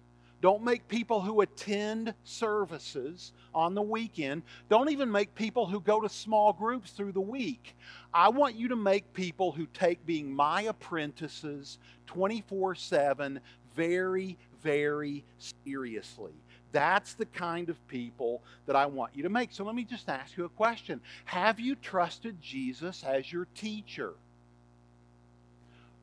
Don't 0.43 0.61
make 0.61 0.89
people 0.89 1.21
who 1.21 1.39
attend 1.39 2.13
services 2.25 3.31
on 3.55 3.75
the 3.75 3.81
weekend. 3.81 4.43
Don't 4.67 4.91
even 4.91 5.09
make 5.09 5.33
people 5.35 5.65
who 5.65 5.79
go 5.79 6.01
to 6.01 6.09
small 6.09 6.51
groups 6.51 6.91
through 6.91 7.13
the 7.13 7.21
week. 7.21 7.77
I 8.13 8.27
want 8.27 8.55
you 8.55 8.67
to 8.67 8.75
make 8.75 9.13
people 9.13 9.53
who 9.53 9.65
take 9.67 10.05
being 10.05 10.29
my 10.29 10.63
apprentices 10.63 11.77
24 12.07 12.75
7 12.75 13.39
very, 13.73 14.37
very 14.61 15.23
seriously. 15.63 16.33
That's 16.73 17.13
the 17.13 17.27
kind 17.27 17.69
of 17.69 17.87
people 17.87 18.41
that 18.65 18.75
I 18.75 18.85
want 18.87 19.15
you 19.15 19.23
to 19.23 19.29
make. 19.29 19.53
So 19.53 19.63
let 19.63 19.75
me 19.75 19.85
just 19.85 20.09
ask 20.09 20.35
you 20.35 20.43
a 20.43 20.49
question 20.49 20.99
Have 21.23 21.57
you 21.57 21.75
trusted 21.75 22.41
Jesus 22.41 23.01
as 23.07 23.31
your 23.31 23.47
teacher? 23.55 24.11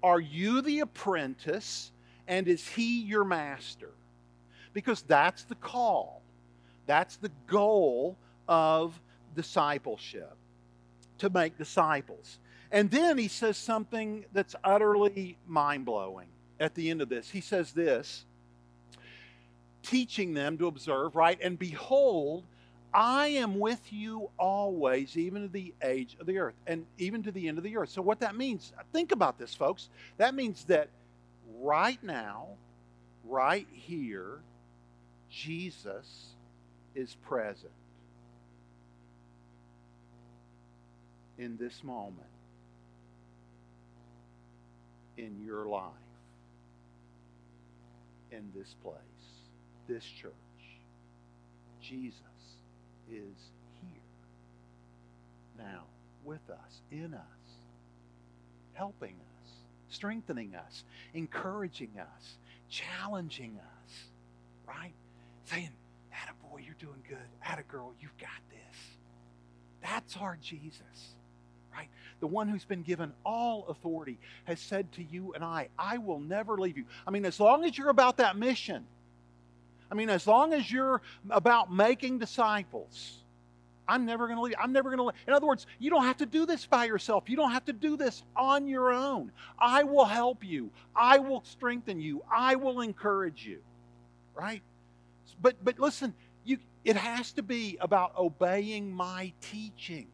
Are 0.03 0.18
you 0.20 0.62
the 0.62 0.81
apprentice 0.81 1.92
and 2.26 2.48
is 2.48 2.66
he 2.66 3.03
your 3.03 3.24
master? 3.24 3.90
Because 4.72 5.02
that's 5.02 5.44
the 5.44 5.54
call, 5.56 6.22
that's 6.87 7.16
the 7.16 7.30
goal 7.46 8.16
of 8.48 8.98
discipleship 9.35 10.37
to 11.18 11.30
make 11.30 11.59
disciples. 11.59 12.38
And 12.72 12.90
then 12.90 13.18
he 13.18 13.28
says 13.28 13.56
something 13.56 14.24
that's 14.33 14.54
utterly 14.62 15.37
mind 15.46 15.85
blowing 15.85 16.28
at 16.59 16.74
the 16.74 16.90
end 16.90 17.02
of 17.02 17.09
this. 17.09 17.30
He 17.30 17.40
says 17.40 17.72
this 17.72 18.24
teaching 19.83 20.35
them 20.35 20.59
to 20.59 20.66
observe, 20.66 21.16
right? 21.16 21.38
And 21.42 21.59
behold, 21.59 22.44
I 22.92 23.28
am 23.28 23.59
with 23.59 23.92
you 23.92 24.30
always, 24.38 25.16
even 25.16 25.42
to 25.42 25.48
the 25.48 25.72
age 25.83 26.16
of 26.20 26.26
the 26.26 26.38
earth, 26.38 26.54
and 26.66 26.85
even 26.98 27.22
to 27.22 27.33
the 27.33 27.48
end 27.48 27.59
of 27.59 27.64
the 27.64 27.76
earth. 27.76 27.90
So, 27.90 28.02
what 28.02 28.20
that 28.20 28.37
means, 28.37 28.72
think 28.92 29.12
about 29.12 29.38
this, 29.38 29.54
folks. 29.54 29.88
That 30.16 30.35
means 30.35 30.64
that 30.64 30.88
right 31.61 32.02
now, 32.02 32.48
right 33.24 33.66
here, 33.72 34.40
Jesus 35.31 36.35
is 36.95 37.14
present 37.27 37.73
in 41.38 41.57
this 41.57 41.83
moment, 41.85 42.27
in 45.16 45.40
your 45.45 45.66
life, 45.66 45.93
in 48.33 48.51
this 48.55 48.75
place, 48.83 48.97
this 49.88 50.05
church. 50.05 50.33
Jesus 51.81 52.16
is 53.09 53.37
here 53.81 54.03
now 55.59 55.85
with 56.25 56.51
us, 56.51 56.81
in 56.90 57.14
us, 57.14 57.21
helping 58.75 59.14
us, 59.14 59.51
strengthening 59.88 60.55
us, 60.55 60.85
encouraging 61.14 61.93
us, 61.99 62.35
challenging 62.69 63.59
us, 63.59 64.05
right? 64.66 64.93
Saying, 65.51 65.71
Atta 66.13 66.33
boy, 66.51 66.63
you're 66.65 66.77
doing 66.79 67.03
good. 67.09 67.19
Atta 67.45 67.63
girl, 67.65 67.93
you've 68.01 68.17
got 68.19 68.31
this. 68.51 68.79
That's 69.83 70.17
our 70.17 70.39
Jesus, 70.41 71.15
right? 71.73 71.89
The 72.21 72.27
one 72.27 72.49
who's 72.49 72.65
been 72.65 72.83
given 72.83 73.13
all 73.25 73.67
authority 73.69 74.19
has 74.45 74.61
said 74.61 74.93
to 74.93 75.03
you 75.03 75.33
and 75.35 75.43
I, 75.43 75.69
I 75.79 75.99
will 75.99 76.21
never 76.21 76.57
leave 76.57 76.77
you. 76.77 76.85
I 77.07 77.11
mean, 77.11 77.25
as 77.25 77.41
long 77.41 77.65
as 77.65 77.77
you're 77.77 77.89
about 77.89 78.19
that 78.19 78.37
mission, 78.37 78.85
I 79.91 79.95
mean, 79.95 80.09
as 80.09 80.27
long 80.27 80.53
as 80.53 80.71
you're 80.71 81.03
about 81.31 81.73
making 81.73 82.19
disciples, 82.19 83.17
I'm 83.89 84.07
never 84.07 84.27
going 84.27 84.37
to 84.37 84.43
leave. 84.43 84.55
I'm 84.63 84.73
never 84.73 84.89
going 84.89 84.99
to 84.99 85.05
leave. 85.05 85.17
In 85.27 85.33
other 85.33 85.47
words, 85.47 85.67
you 85.81 85.91
don't 85.91 86.05
have 86.05 86.19
to 86.19 86.27
do 86.27 86.47
this 86.47 86.65
by 86.65 86.85
yourself. 86.85 87.25
You 87.29 87.37
don't 87.37 87.51
have 87.51 87.65
to 87.65 87.73
do 87.73 87.97
this 87.97 88.23
on 88.37 88.69
your 88.69 88.93
own. 88.93 89.33
I 89.59 89.83
will 89.83 90.05
help 90.05 90.45
you. 90.45 90.71
I 90.95 91.19
will 91.19 91.43
strengthen 91.45 92.01
you. 92.01 92.23
I 92.33 92.55
will 92.55 92.83
encourage 92.83 93.45
you. 93.45 93.59
Right? 94.33 94.63
But 95.40 95.62
but 95.64 95.79
listen, 95.79 96.14
you 96.45 96.59
it 96.85 96.97
has 96.97 97.33
to 97.33 97.43
be 97.43 97.77
about 97.81 98.16
obeying 98.16 98.93
my 98.93 99.33
teaching. 99.40 100.07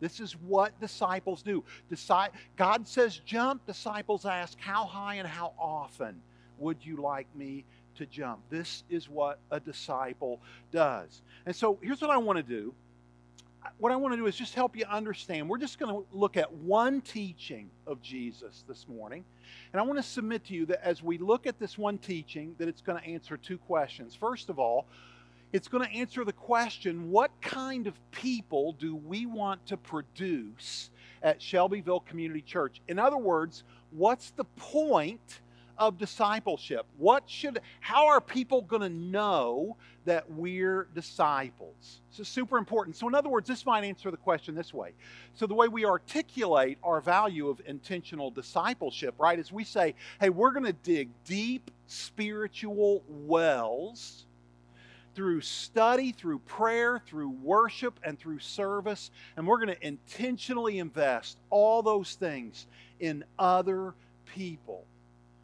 This 0.00 0.18
is 0.18 0.32
what 0.32 0.78
disciples 0.80 1.42
do. 1.42 1.62
Disi- 1.90 2.30
God 2.56 2.88
says 2.88 3.18
jump, 3.18 3.66
disciples 3.66 4.24
ask 4.24 4.58
how 4.58 4.86
high 4.86 5.16
and 5.16 5.28
how 5.28 5.52
often 5.58 6.22
would 6.58 6.78
you 6.82 6.96
like 6.96 7.26
me 7.36 7.64
to 7.96 8.06
jump. 8.06 8.40
This 8.48 8.82
is 8.88 9.08
what 9.10 9.38
a 9.50 9.60
disciple 9.60 10.40
does. 10.72 11.20
And 11.44 11.54
so 11.54 11.78
here's 11.82 12.00
what 12.00 12.10
I 12.10 12.16
want 12.16 12.38
to 12.38 12.42
do. 12.42 12.74
What 13.78 13.92
I 13.92 13.96
want 13.96 14.12
to 14.12 14.16
do 14.16 14.26
is 14.26 14.36
just 14.36 14.54
help 14.54 14.76
you 14.76 14.84
understand. 14.86 15.48
We're 15.48 15.58
just 15.58 15.78
going 15.78 15.94
to 15.94 16.06
look 16.12 16.36
at 16.36 16.52
one 16.52 17.00
teaching 17.00 17.70
of 17.86 18.00
Jesus 18.02 18.64
this 18.66 18.86
morning. 18.88 19.24
And 19.72 19.80
I 19.80 19.84
want 19.84 19.98
to 19.98 20.02
submit 20.02 20.44
to 20.46 20.54
you 20.54 20.66
that 20.66 20.84
as 20.84 21.02
we 21.02 21.18
look 21.18 21.46
at 21.46 21.58
this 21.58 21.76
one 21.76 21.98
teaching, 21.98 22.54
that 22.58 22.68
it's 22.68 22.80
going 22.80 23.00
to 23.00 23.06
answer 23.06 23.36
two 23.36 23.58
questions. 23.58 24.14
First 24.14 24.48
of 24.48 24.58
all, 24.58 24.86
it's 25.52 25.68
going 25.68 25.84
to 25.84 25.90
answer 25.90 26.24
the 26.24 26.32
question 26.32 27.10
what 27.10 27.30
kind 27.40 27.86
of 27.86 27.94
people 28.12 28.72
do 28.72 28.94
we 28.94 29.26
want 29.26 29.66
to 29.66 29.76
produce 29.76 30.90
at 31.22 31.42
Shelbyville 31.42 32.00
Community 32.00 32.42
Church? 32.42 32.80
In 32.88 32.98
other 32.98 33.16
words, 33.16 33.64
what's 33.90 34.30
the 34.30 34.44
point 34.44 35.40
of 35.80 35.98
discipleship. 35.98 36.86
What 36.98 37.24
should 37.26 37.60
how 37.80 38.08
are 38.08 38.20
people 38.20 38.60
going 38.62 38.82
to 38.82 38.90
know 38.90 39.76
that 40.04 40.30
we're 40.30 40.86
disciples? 40.94 42.00
This 42.10 42.20
is 42.20 42.28
super 42.28 42.58
important. 42.58 42.96
So 42.96 43.08
in 43.08 43.14
other 43.14 43.30
words, 43.30 43.48
this 43.48 43.64
might 43.64 43.82
answer 43.82 44.10
the 44.10 44.18
question 44.18 44.54
this 44.54 44.74
way. 44.74 44.92
So 45.34 45.46
the 45.46 45.54
way 45.54 45.68
we 45.68 45.86
articulate 45.86 46.78
our 46.84 47.00
value 47.00 47.48
of 47.48 47.62
intentional 47.66 48.30
discipleship, 48.30 49.14
right, 49.18 49.38
is 49.38 49.50
we 49.50 49.64
say, 49.64 49.94
"Hey, 50.20 50.28
we're 50.28 50.52
going 50.52 50.66
to 50.66 50.74
dig 50.74 51.08
deep 51.24 51.70
spiritual 51.86 53.02
wells 53.08 54.26
through 55.14 55.40
study, 55.40 56.12
through 56.12 56.38
prayer, 56.40 57.00
through 57.06 57.30
worship, 57.30 57.98
and 58.04 58.18
through 58.18 58.38
service. 58.38 59.10
And 59.36 59.46
we're 59.46 59.56
going 59.56 59.76
to 59.76 59.86
intentionally 59.86 60.78
invest 60.78 61.38
all 61.50 61.82
those 61.82 62.14
things 62.14 62.66
in 63.00 63.24
other 63.38 63.94
people. 64.24 64.84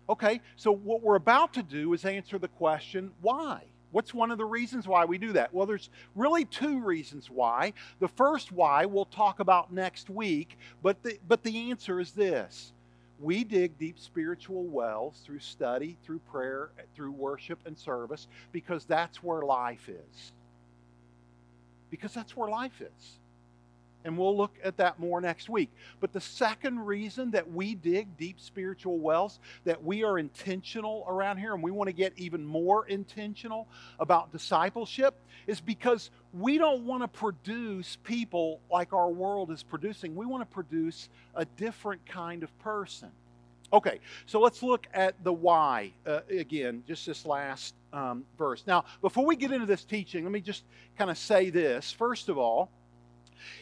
Okay, 0.08 0.40
so 0.56 0.70
what 0.70 1.02
we're 1.02 1.16
about 1.16 1.52
to 1.54 1.62
do 1.62 1.92
is 1.92 2.04
answer 2.04 2.38
the 2.38 2.48
question 2.48 3.10
why? 3.20 3.62
What's 3.90 4.12
one 4.12 4.30
of 4.30 4.38
the 4.38 4.44
reasons 4.44 4.86
why 4.86 5.04
we 5.04 5.18
do 5.18 5.32
that? 5.32 5.52
Well, 5.54 5.66
there's 5.66 5.90
really 6.14 6.44
two 6.44 6.80
reasons 6.80 7.30
why. 7.30 7.72
The 7.98 8.08
first 8.08 8.52
why 8.52 8.84
we'll 8.84 9.06
talk 9.06 9.40
about 9.40 9.72
next 9.72 10.10
week, 10.10 10.58
but 10.82 11.02
the, 11.02 11.18
but 11.26 11.42
the 11.42 11.70
answer 11.70 11.98
is 11.98 12.12
this. 12.12 12.72
We 13.18 13.44
dig 13.44 13.78
deep 13.78 13.98
spiritual 13.98 14.64
wells 14.64 15.22
through 15.24 15.38
study, 15.38 15.96
through 16.04 16.18
prayer, 16.30 16.70
through 16.94 17.12
worship 17.12 17.58
and 17.64 17.78
service 17.78 18.28
because 18.52 18.84
that's 18.84 19.22
where 19.22 19.42
life 19.42 19.88
is. 19.88 20.32
Because 21.90 22.12
that's 22.12 22.36
where 22.36 22.50
life 22.50 22.82
is 22.82 23.18
and 24.06 24.16
we'll 24.16 24.36
look 24.36 24.54
at 24.62 24.76
that 24.76 24.98
more 25.00 25.20
next 25.20 25.50
week. 25.50 25.68
But 26.00 26.12
the 26.12 26.20
second 26.20 26.86
reason 26.86 27.32
that 27.32 27.50
we 27.50 27.74
dig 27.74 28.16
deep 28.16 28.40
spiritual 28.40 28.98
wells, 28.98 29.40
that 29.64 29.82
we 29.82 30.04
are 30.04 30.18
intentional 30.18 31.04
around 31.08 31.38
here 31.38 31.52
and 31.52 31.62
we 31.62 31.72
want 31.72 31.88
to 31.88 31.92
get 31.92 32.12
even 32.16 32.46
more 32.46 32.86
intentional 32.86 33.66
about 33.98 34.32
discipleship, 34.32 35.14
is 35.48 35.60
because 35.60 36.10
we 36.32 36.56
don't 36.56 36.86
want 36.86 37.02
to 37.02 37.08
produce 37.08 37.98
people 38.04 38.60
like 38.70 38.92
our 38.92 39.10
world 39.10 39.50
is 39.50 39.62
producing. 39.62 40.14
We 40.14 40.24
want 40.24 40.48
to 40.48 40.54
produce 40.54 41.08
a 41.34 41.44
different 41.44 42.06
kind 42.06 42.44
of 42.44 42.58
person. 42.60 43.10
Okay, 43.72 43.98
so 44.26 44.40
let's 44.40 44.62
look 44.62 44.86
at 44.94 45.22
the 45.24 45.32
why 45.32 45.92
uh, 46.06 46.20
again, 46.30 46.84
just 46.86 47.04
this 47.06 47.26
last 47.26 47.74
um, 47.92 48.24
verse. 48.38 48.62
Now, 48.68 48.84
before 49.02 49.26
we 49.26 49.34
get 49.34 49.50
into 49.50 49.66
this 49.66 49.84
teaching, 49.84 50.22
let 50.22 50.32
me 50.32 50.40
just 50.40 50.62
kind 50.96 51.10
of 51.10 51.18
say 51.18 51.50
this. 51.50 51.90
First 51.90 52.28
of 52.28 52.38
all, 52.38 52.70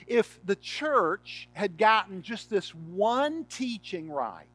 if 0.07 0.39
the 0.45 0.57
church 0.57 1.49
had 1.53 1.79
gotten 1.79 2.23
just 2.23 2.51
this 2.51 2.75
one 2.75 3.45
teaching 3.45 4.11
right, 4.11 4.47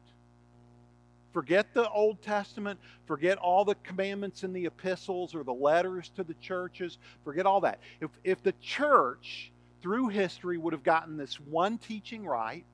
forget 1.32 1.72
the 1.74 1.88
Old 1.90 2.22
Testament, 2.22 2.78
forget 3.06 3.38
all 3.38 3.64
the 3.64 3.76
commandments 3.76 4.44
in 4.44 4.52
the 4.52 4.66
epistles 4.66 5.34
or 5.34 5.44
the 5.44 5.52
letters 5.52 6.10
to 6.16 6.24
the 6.24 6.34
churches, 6.34 6.98
forget 7.24 7.46
all 7.46 7.60
that. 7.62 7.80
If, 8.00 8.10
if 8.24 8.42
the 8.42 8.54
church 8.60 9.52
through 9.82 10.08
history 10.08 10.58
would 10.58 10.72
have 10.72 10.82
gotten 10.82 11.16
this 11.16 11.40
one 11.40 11.78
teaching 11.78 12.24
right, 12.24 12.64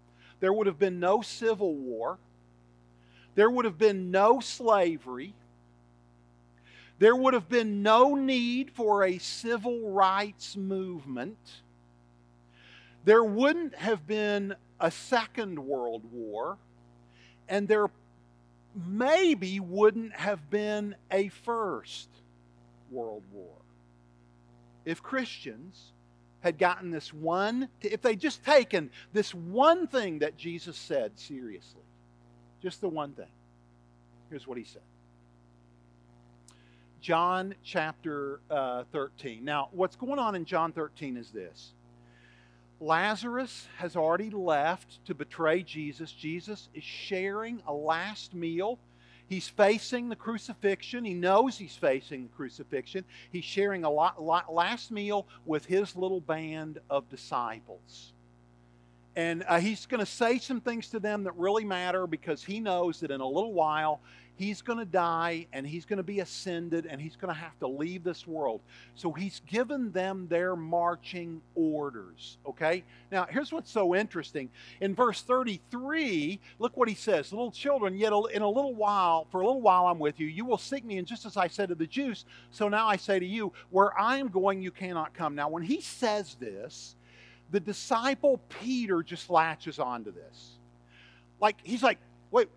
there 0.40 0.52
would 0.52 0.66
have 0.66 0.78
been 0.78 1.00
no 1.00 1.22
civil 1.22 1.74
war, 1.74 2.18
there 3.34 3.50
would 3.50 3.64
have 3.64 3.78
been 3.78 4.10
no 4.10 4.40
slavery. 4.40 5.34
There 6.98 7.14
would 7.14 7.34
have 7.34 7.48
been 7.50 7.82
no 7.82 8.14
need 8.14 8.70
for 8.70 9.04
a 9.04 9.18
civil 9.18 9.90
rights 9.90 10.56
movement 10.56 11.36
there 13.06 13.22
wouldn't 13.22 13.76
have 13.76 14.04
been 14.04 14.56
a 14.80 14.90
second 14.90 15.60
world 15.60 16.02
war, 16.12 16.58
and 17.48 17.68
there 17.68 17.86
maybe 18.74 19.60
wouldn't 19.60 20.12
have 20.12 20.50
been 20.50 20.96
a 21.10 21.28
first 21.28 22.08
world 22.90 23.22
war. 23.32 23.54
If 24.84 25.04
Christians 25.04 25.92
had 26.40 26.58
gotten 26.58 26.90
this 26.90 27.14
one, 27.14 27.68
if 27.80 28.02
they'd 28.02 28.20
just 28.20 28.44
taken 28.44 28.90
this 29.12 29.32
one 29.32 29.86
thing 29.86 30.18
that 30.18 30.36
Jesus 30.36 30.76
said 30.76 31.16
seriously, 31.16 31.84
just 32.60 32.80
the 32.80 32.88
one 32.88 33.12
thing. 33.12 33.30
Here's 34.30 34.48
what 34.48 34.58
he 34.58 34.64
said. 34.64 34.82
John 37.00 37.54
chapter 37.62 38.40
uh, 38.50 38.82
13. 38.90 39.44
Now, 39.44 39.68
what's 39.70 39.94
going 39.94 40.18
on 40.18 40.34
in 40.34 40.44
John 40.44 40.72
13 40.72 41.16
is 41.16 41.30
this 41.30 41.72
Lazarus 42.80 43.66
has 43.78 43.96
already 43.96 44.30
left 44.30 45.04
to 45.06 45.14
betray 45.14 45.62
Jesus. 45.62 46.12
Jesus 46.12 46.68
is 46.74 46.84
sharing 46.84 47.62
a 47.66 47.72
last 47.72 48.34
meal. 48.34 48.78
He's 49.28 49.48
facing 49.48 50.08
the 50.08 50.16
crucifixion. 50.16 51.04
He 51.04 51.14
knows 51.14 51.58
he's 51.58 51.74
facing 51.74 52.24
the 52.24 52.28
crucifixion. 52.36 53.04
He's 53.32 53.44
sharing 53.44 53.84
a 53.84 53.90
lot, 53.90 54.22
lot, 54.22 54.52
last 54.52 54.90
meal 54.90 55.26
with 55.46 55.64
his 55.64 55.96
little 55.96 56.20
band 56.20 56.78
of 56.90 57.08
disciples. 57.08 58.12
And 59.16 59.44
uh, 59.48 59.58
he's 59.58 59.86
going 59.86 60.00
to 60.00 60.06
say 60.06 60.38
some 60.38 60.60
things 60.60 60.90
to 60.90 61.00
them 61.00 61.24
that 61.24 61.34
really 61.36 61.64
matter 61.64 62.06
because 62.06 62.44
he 62.44 62.60
knows 62.60 63.00
that 63.00 63.10
in 63.10 63.22
a 63.22 63.26
little 63.26 63.54
while 63.54 64.00
he's 64.36 64.62
going 64.62 64.78
to 64.78 64.84
die 64.84 65.46
and 65.52 65.66
he's 65.66 65.84
going 65.84 65.96
to 65.96 66.02
be 66.02 66.20
ascended 66.20 66.86
and 66.86 67.00
he's 67.00 67.16
going 67.16 67.34
to 67.34 67.40
have 67.40 67.58
to 67.58 67.66
leave 67.66 68.04
this 68.04 68.26
world. 68.26 68.60
So 68.94 69.12
he's 69.12 69.40
given 69.46 69.90
them 69.92 70.28
their 70.28 70.54
marching 70.54 71.40
orders. 71.54 72.38
Okay? 72.46 72.84
Now, 73.10 73.26
here's 73.28 73.50
what's 73.50 73.70
so 73.70 73.94
interesting. 73.94 74.50
In 74.80 74.94
verse 74.94 75.22
33, 75.22 76.38
look 76.58 76.76
what 76.76 76.88
he 76.88 76.94
says 76.94 77.32
Little 77.32 77.50
children, 77.50 77.96
yet 77.96 78.12
in 78.32 78.42
a 78.42 78.48
little 78.48 78.74
while, 78.74 79.26
for 79.30 79.40
a 79.40 79.46
little 79.46 79.62
while 79.62 79.86
I'm 79.86 79.98
with 79.98 80.20
you. 80.20 80.26
You 80.26 80.44
will 80.44 80.58
seek 80.58 80.84
me, 80.84 80.98
and 80.98 81.06
just 81.06 81.26
as 81.26 81.36
I 81.36 81.48
said 81.48 81.70
to 81.70 81.74
the 81.74 81.86
Jews, 81.86 82.24
so 82.50 82.68
now 82.68 82.86
I 82.86 82.96
say 82.96 83.18
to 83.18 83.26
you, 83.26 83.52
where 83.70 83.98
I 83.98 84.18
am 84.18 84.28
going, 84.28 84.62
you 84.62 84.70
cannot 84.70 85.14
come. 85.14 85.34
Now, 85.34 85.48
when 85.48 85.62
he 85.62 85.80
says 85.80 86.36
this, 86.38 86.94
the 87.50 87.60
disciple 87.60 88.40
Peter 88.60 89.02
just 89.02 89.30
latches 89.30 89.78
onto 89.78 90.12
this. 90.12 90.52
Like, 91.40 91.56
he's 91.62 91.82
like, 91.82 91.98
wait, 92.30 92.48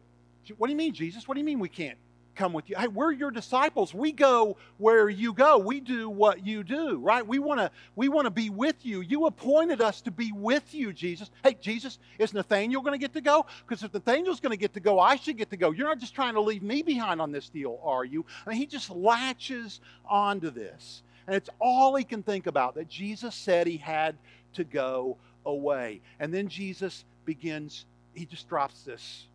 what 0.58 0.67
do 0.67 0.71
you 0.71 0.78
mean, 0.78 0.93
Jesus? 0.93 1.28
What 1.28 1.36
do 1.36 1.39
you 1.39 1.45
mean 1.45 1.60
we 1.60 1.69
can't 1.69 1.97
come 2.36 2.54
with 2.54 2.69
you? 2.69 2.78
Hey, 2.78 2.88
we're 2.88 3.12
your 3.12 3.32
disciples. 3.32 3.93
We 3.93 4.12
go 4.13 4.58
where 4.78 5.10
you 5.10 5.34
go. 5.34 5.58
We 5.58 5.82
do 5.82 6.10
what 6.10 6.45
you 6.45 6.63
do, 6.63 6.97
right? 6.99 7.25
We 7.25 7.38
want 7.38 7.60
to 7.60 7.69
we 7.95 8.08
want 8.08 8.25
to 8.25 8.32
be 8.32 8.49
with 8.49 8.86
you. 8.86 9.02
You 9.02 9.25
appointed 9.25 9.82
us 9.82 10.02
to 10.02 10.12
be 10.12 10.32
with 10.32 10.73
you, 10.73 10.93
Jesus. 10.93 11.30
Hey, 11.43 11.58
Jesus, 11.60 11.99
is 12.17 12.34
Nathaniel 12.34 12.82
going 12.82 12.93
to 12.93 12.97
get 12.97 13.13
to 13.13 13.21
go? 13.21 13.45
Because 13.67 13.84
if 13.84 13.93
Nathaniel's 13.93 14.39
going 14.39 14.52
to 14.52 14.58
get 14.58 14.73
to 14.73 14.80
go, 14.80 14.99
I 14.99 15.17
should 15.17 15.38
get 15.38 15.49
to 15.52 15.58
go. 15.58 15.71
You're 15.71 15.88
not 15.88 15.99
just 15.99 16.15
trying 16.15 16.36
to 16.36 16.41
leave 16.41 16.63
me 16.63 16.82
behind 16.82 17.21
on 17.21 17.32
this 17.32 17.49
deal, 17.49 17.80
are 17.84 18.06
you? 18.06 18.25
I 18.45 18.52
mean, 18.52 18.58
he 18.58 18.65
just 18.65 18.89
latches 18.89 19.82
onto 20.06 20.49
this. 20.49 21.04
And 21.28 21.36
it's 21.36 21.49
all 21.60 21.95
he 21.95 22.04
can 22.04 22.23
think 22.23 22.47
about 22.47 22.73
that 22.75 22.89
Jesus 22.89 23.36
said 23.36 23.67
he 23.67 23.78
had 23.78 24.15
to 24.54 24.63
go 24.63 25.17
away. 25.45 26.02
And 26.19 26.34
then 26.34 26.47
Jesus 26.47 27.06
begins, 27.25 27.86
he 28.15 28.25
just 28.25 28.49
drops 28.49 28.82
this 28.82 29.28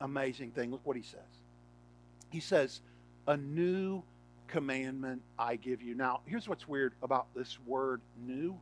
amazing 0.00 0.50
thing. 0.50 0.70
Look 0.70 0.84
what 0.84 0.96
he 0.96 1.02
says. 1.02 1.20
He 2.30 2.40
says, 2.40 2.80
A 3.26 3.36
new 3.36 4.02
commandment 4.48 5.22
I 5.38 5.56
give 5.56 5.82
you. 5.82 5.94
Now, 5.94 6.20
here's 6.26 6.48
what's 6.48 6.68
weird 6.68 6.92
about 7.02 7.26
this 7.34 7.58
word 7.66 8.00
new. 8.24 8.58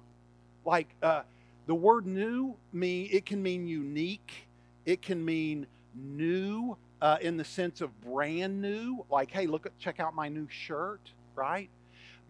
Like, 0.65 0.89
uh, 1.03 1.23
the 1.67 1.75
word 1.75 2.07
new 2.07 2.57
mean 2.73 3.09
it 3.11 3.27
can 3.27 3.43
mean 3.43 3.67
unique, 3.67 4.47
it 4.85 5.03
can 5.03 5.25
mean 5.25 5.67
new 5.95 6.77
uh, 7.01 7.19
in 7.21 7.37
the 7.37 7.45
sense 7.45 7.81
of 7.81 8.01
brand 8.01 8.61
new, 8.61 9.05
like, 9.11 9.31
hey, 9.31 9.47
look 9.47 9.67
at 9.67 9.79
check 9.79 10.01
out 10.01 10.15
my 10.15 10.29
new 10.29 10.49
shirt, 10.49 11.01
right? 11.35 11.69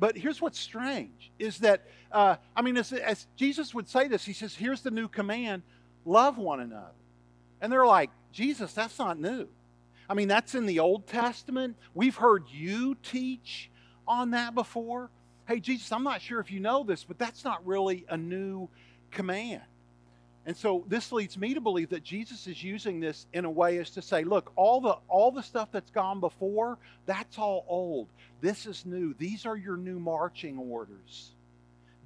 But 0.01 0.17
here's 0.17 0.41
what's 0.41 0.59
strange 0.59 1.31
is 1.39 1.59
that, 1.59 1.87
uh, 2.11 2.37
I 2.57 2.63
mean, 2.63 2.77
as, 2.77 2.93
as 2.93 3.27
Jesus 3.37 3.73
would 3.75 3.89
say 3.89 4.09
this, 4.09 4.25
he 4.25 4.33
says, 4.33 4.55
here's 4.55 4.81
the 4.81 4.91
new 4.91 5.09
command 5.09 5.63
love 6.05 6.39
one 6.39 6.61
another. 6.61 6.91
And 7.65 7.73
they're 7.73 7.87
like, 7.87 8.11
Jesus, 8.31 8.75
that's 8.75 8.99
not 8.99 9.19
new. 9.19 9.49
I 10.07 10.13
mean, 10.13 10.29
that's 10.29 10.55
in 10.55 10.67
the 10.67 10.81
Old 10.81 11.07
Testament. 11.07 11.77
We've 11.95 12.15
heard 12.15 12.45
you 12.51 12.95
teach 13.03 13.71
on 14.07 14.33
that 14.33 14.55
before. 14.55 15.09
Hey, 15.49 15.61
Jesus, 15.61 15.91
I'm 15.91 16.05
not 16.05 16.21
sure 16.21 16.41
if 16.41 16.51
you 16.51 16.61
know 16.61 16.85
this, 16.85 17.05
but 17.05 17.19
that's 17.19 17.43
not 17.43 17.67
really 17.67 18.05
a 18.11 18.19
new 18.19 18.69
command. 19.11 19.63
And 20.45 20.55
so 20.55 20.85
this 20.89 21.11
leads 21.11 21.39
me 21.39 21.55
to 21.55 21.61
believe 21.63 21.89
that 21.89 22.05
Jesus 22.05 22.47
is 22.47 22.63
using 22.63 23.01
this 23.01 23.25
in 23.33 23.47
a 23.47 23.51
way 23.51 23.79
as 23.79 23.89
to 23.93 24.03
say, 24.03 24.25
look, 24.25 24.53
all 24.57 24.83
the 24.83 24.99
all 25.09 25.31
the 25.31 25.43
stuff 25.43 25.71
that's 25.73 25.91
gone 25.91 26.21
before, 26.21 26.77
that's 27.07 27.39
all 27.39 27.65
old. 27.67 28.09
This 28.43 28.67
is 28.67 28.85
new. 28.85 29.15
These 29.15 29.47
are 29.47 29.57
your 29.57 29.79
new 29.79 29.99
marching 29.99 30.59
orders. 30.59 31.31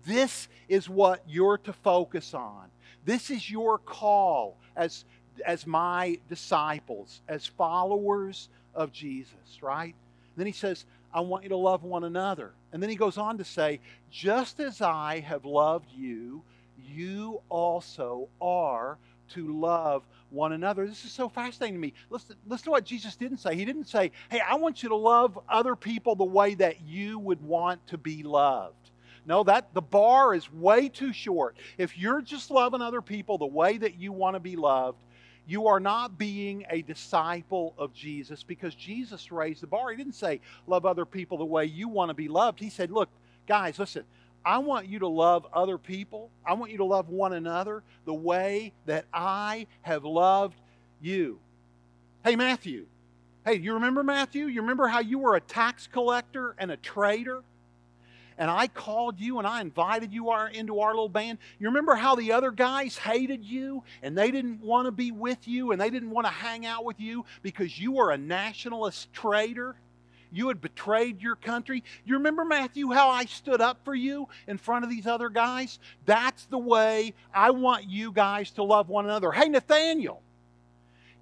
This 0.07 0.47
is 0.69 0.89
what 0.89 1.25
you're 1.27 1.59
to 1.59 1.73
focus 1.73 2.33
on. 2.33 2.69
This 3.05 3.31
is 3.31 3.51
your 3.51 3.79
call 3.79 4.57
as 4.77 5.05
as 5.41 5.67
my 5.67 6.19
disciples, 6.29 7.21
as 7.29 7.47
followers 7.47 8.49
of 8.75 8.93
Jesus, 8.93 9.33
right? 9.61 9.95
And 9.95 10.37
then 10.37 10.47
he 10.47 10.53
says, 10.53 10.85
I 11.13 11.21
want 11.21 11.43
you 11.43 11.49
to 11.51 11.57
love 11.57 11.83
one 11.85 12.05
another. 12.05 12.53
And 12.73 12.83
then 12.83 12.91
he 12.91 12.97
goes 12.97 13.19
on 13.19 13.39
to 13.39 13.45
say, 13.45 13.81
just 14.11 14.61
as 14.61 14.81
I 14.81 15.21
have 15.21 15.45
loved 15.45 15.91
you, 15.97 16.43
you 16.95 17.41
also 17.49 18.29
are 18.41 18.99
to 19.31 19.53
love 19.59 20.03
one 20.31 20.53
another. 20.53 20.87
This 20.87 21.05
is 21.05 21.13
so 21.13 21.29
fascinating 21.29 21.75
to 21.75 21.81
me. 21.81 21.95
Listen, 22.11 22.37
listen 22.47 22.67
to 22.67 22.71
what 22.71 22.85
Jesus 22.85 23.17
didn't 23.17 23.39
say. 23.39 23.55
He 23.55 23.65
didn't 23.65 23.89
say, 23.89 24.13
Hey, 24.31 24.41
I 24.41 24.55
want 24.57 24.83
you 24.83 24.91
to 24.91 24.97
love 24.97 25.39
other 25.49 25.77
people 25.77 26.15
the 26.15 26.25
way 26.25 26.55
that 26.55 26.83
you 26.83 27.19
would 27.19 27.43
want 27.43 27.87
to 27.89 27.99
be 27.99 28.23
loved. 28.23 28.75
No, 29.27 29.43
that 29.45 29.75
the 29.75 29.83
bar 29.83 30.35
is 30.35 30.51
way 30.53 30.89
too 30.89 31.13
short. 31.13 31.57
If 31.77 31.99
you're 31.99 32.23
just 32.23 32.51
loving 32.51 32.81
other 32.81 33.03
people 33.03 33.37
the 33.37 33.47
way 33.47 33.77
that 33.77 33.99
you 33.99 34.13
want 34.13 34.37
to 34.37 34.41
be 34.41 34.57
loved, 34.57 34.99
you 35.49 35.67
are 35.69 35.81
not 35.81 36.19
being 36.19 36.67
a 36.69 36.83
disciple 36.83 37.75
of 37.79 37.95
Jesus 37.95 38.43
because 38.43 38.75
Jesus 38.75 39.33
raised 39.33 39.63
the 39.63 39.67
bar. 39.67 39.91
He 39.91 39.97
didn't 39.97 40.15
say, 40.15 40.43
love 40.67 40.85
other 40.85 41.07
people 41.07 41.39
the 41.39 41.45
way 41.47 41.65
you 41.65 41.89
want 41.89 42.11
to 42.11 42.15
be 42.15 42.29
loved. 42.29 42.61
He 42.61 42.69
said, 42.69 42.91
look, 42.91 43.09
guys, 43.47 43.79
listen, 43.79 44.05
I 44.45 44.59
want 44.59 44.89
you 44.89 44.99
to 44.99 45.09
love 45.09 45.47
other 45.55 45.79
people. 45.79 46.31
I 46.47 46.53
want 46.53 46.71
you 46.71 46.79
to 46.79 46.85
love 46.85 47.09
one 47.09 47.33
another 47.33 47.83
the 48.05 48.13
way 48.13 48.75
that 48.85 49.07
I 49.11 49.67
have 49.81 50.05
loved 50.05 50.61
you. 51.01 51.39
Hey, 52.23 52.37
Matthew. 52.37 52.85
Hey, 53.47 53.55
you 53.55 53.73
remember 53.73 54.03
Matthew? 54.03 54.47
You 54.47 54.61
remember 54.61 54.87
how 54.87 55.01
you 55.01 55.19
were 55.19 55.35
a 55.35 55.41
tax 55.41 55.87
collector 55.87 56.55
and 56.59 56.71
a 56.71 56.77
traitor? 56.77 57.43
And 58.39 58.51
I 58.51 58.69
called 58.69 59.21
you 59.21 59.39
and 59.39 59.47
I 59.47 59.61
invited 59.61 60.13
you 60.13 60.33
into 60.33 60.81
our 60.81 60.91
little 60.91 61.09
band. 61.09 61.39
You 61.59 61.67
remember 61.67 61.97
how 61.97 62.15
the 62.15 62.33
other 62.33 62.53
guys 62.53 62.97
hated 62.97 63.45
you 63.45 63.83
and 64.03 64.17
they 64.17 64.31
didn't 64.31 64.61
want 64.63 64.87
to 64.87 64.93
be 64.93 65.11
with 65.11 65.49
you 65.49 65.73
and 65.73 65.81
they 65.81 65.91
didn't 65.91 66.11
want 66.11 66.27
to 66.27 66.33
hang 66.33 66.65
out 66.65 66.85
with 66.85 67.01
you 67.01 67.25
because 67.43 67.79
you 67.79 67.93
were 67.93 68.13
a 68.13 68.19
nationalist 68.19 69.13
traitor? 69.13 69.75
You 70.31 70.49
had 70.49 70.61
betrayed 70.61 71.23
your 71.23 71.37
country. 71.37 71.83
You 72.05 72.15
remember, 72.15 72.45
Matthew, 72.45 72.91
how 72.91 73.09
I 73.09 73.25
stood 73.25 73.61
up 73.61 73.81
for 73.85 73.95
you 73.95 74.29
in 74.47 74.59
front 74.59 74.85
of 74.85 74.91
these 74.91 75.07
other 75.07 75.31
guys? 75.31 75.79
That's 76.05 76.45
the 76.47 76.59
way 76.59 77.15
I 77.35 77.51
want 77.51 77.89
you 77.89 78.13
guys 78.13 78.51
to 78.53 78.63
love 78.63 78.89
one 78.89 79.07
another. 79.07 79.33
Hey, 79.33 79.49
Nathaniel, 79.49 80.23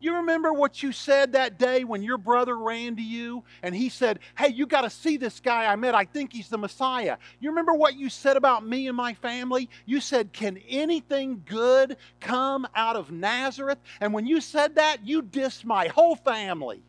you 0.01 0.17
remember 0.17 0.53
what 0.53 0.83
you 0.83 0.93
said 0.93 1.33
that 1.33 1.59
day 1.59 1.85
when 1.85 2.03
your 2.03 2.19
brother 2.19 2.57
ran 2.57 2.97
to 2.97 3.03
you 3.03 3.45
and 3.63 3.75
he 3.75 3.89
said, 3.89 4.19
Hey, 4.37 4.49
you 4.49 4.67
got 4.67 4.83
to 4.83 4.91
see 4.91 5.17
this 5.17 5.41
guy 5.41 5.67
I 5.67 5.77
met. 5.77 5.95
I 5.95 6.05
think 6.05 6.33
he's 6.33 6.49
the 6.49 6.59
Messiah. 6.59 7.17
You 7.41 7.51
remember 7.51 7.75
what 7.75 7.97
you 7.97 8.09
said 8.09 8.37
about 8.37 8.67
me 8.67 8.89
and 8.89 8.97
my 8.97 9.15
family? 9.15 9.71
You 9.87 10.01
said, 10.01 10.33
Can 10.33 10.59
anything 10.69 11.43
good 11.47 11.97
come 12.21 12.67
out 12.75 12.97
of 12.97 13.11
Nazareth? 13.11 13.79
And 14.01 14.13
when 14.13 14.27
you 14.27 14.41
said 14.41 14.75
that, 14.77 15.07
you 15.07 15.23
dissed 15.23 15.65
my 15.65 15.89
whole 15.89 16.17
family. 16.17 16.83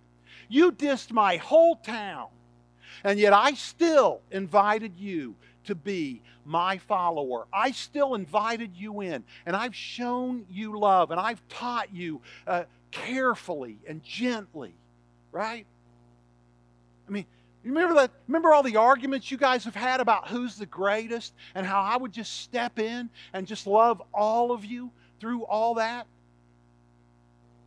You 0.49 0.71
dissed 0.71 1.11
my 1.11 1.37
whole 1.37 1.75
town. 1.75 2.27
And 3.03 3.19
yet 3.19 3.33
I 3.33 3.53
still 3.53 4.21
invited 4.31 4.97
you 4.97 5.35
to 5.65 5.75
be 5.75 6.21
my 6.45 6.77
follower. 6.77 7.45
I 7.51 7.71
still 7.71 8.15
invited 8.15 8.71
you 8.75 9.01
in, 9.01 9.23
and 9.45 9.55
I've 9.55 9.75
shown 9.75 10.45
you 10.49 10.79
love, 10.79 11.11
and 11.11 11.19
I've 11.19 11.45
taught 11.49 11.93
you 11.93 12.21
uh, 12.47 12.63
carefully 12.89 13.77
and 13.87 14.01
gently, 14.01 14.73
right? 15.31 15.65
I 17.07 17.11
mean, 17.11 17.25
remember 17.63 17.95
that? 17.95 18.11
Remember 18.27 18.53
all 18.53 18.63
the 18.63 18.77
arguments 18.77 19.29
you 19.29 19.37
guys 19.37 19.65
have 19.65 19.75
had 19.75 19.99
about 19.99 20.29
who's 20.29 20.55
the 20.55 20.65
greatest, 20.65 21.33
and 21.53 21.65
how 21.65 21.81
I 21.81 21.97
would 21.97 22.13
just 22.13 22.41
step 22.41 22.79
in 22.79 23.09
and 23.33 23.45
just 23.45 23.67
love 23.67 24.01
all 24.13 24.51
of 24.51 24.63
you 24.63 24.91
through 25.19 25.43
all 25.45 25.75
that? 25.75 26.07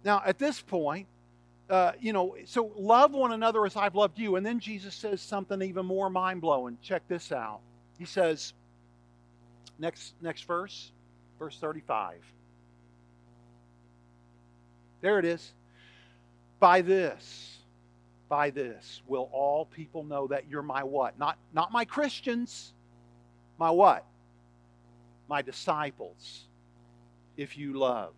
Now, 0.04 0.22
at 0.24 0.38
this 0.38 0.60
point, 0.60 1.06
uh, 1.70 1.92
you 2.00 2.12
know, 2.12 2.36
so 2.46 2.72
love 2.76 3.12
one 3.12 3.32
another 3.32 3.64
as 3.64 3.76
I've 3.76 3.94
loved 3.94 4.18
you. 4.18 4.36
And 4.36 4.44
then 4.44 4.58
Jesus 4.58 4.94
says 4.94 5.20
something 5.20 5.62
even 5.62 5.86
more 5.86 6.10
mind 6.10 6.40
blowing. 6.40 6.76
Check 6.82 7.06
this 7.06 7.30
out. 7.30 7.60
He 7.96 8.04
says, 8.04 8.54
next, 9.78 10.14
next 10.20 10.44
verse, 10.44 10.90
verse 11.38 11.56
35. 11.58 12.16
There 15.00 15.18
it 15.20 15.24
is. 15.24 15.52
By 16.58 16.82
this, 16.82 17.58
by 18.28 18.50
this 18.50 19.00
will 19.06 19.30
all 19.32 19.64
people 19.64 20.02
know 20.02 20.26
that 20.26 20.48
you're 20.50 20.62
my 20.62 20.82
what? 20.82 21.18
Not, 21.18 21.38
not 21.54 21.70
my 21.72 21.84
Christians. 21.84 22.72
My 23.58 23.70
what? 23.70 24.04
My 25.28 25.40
disciples. 25.40 26.46
If 27.36 27.56
you 27.56 27.78
love 27.78 28.12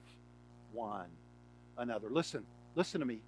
one 0.73 1.07
another. 1.77 2.09
Listen, 2.11 2.45
listen 2.75 3.01
to 3.01 3.07
me. 3.07 3.21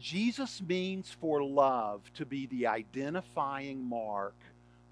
Jesus 0.00 0.62
means 0.62 1.14
for 1.20 1.42
love 1.42 2.00
to 2.14 2.24
be 2.24 2.46
the 2.46 2.66
identifying 2.66 3.86
mark 3.86 4.34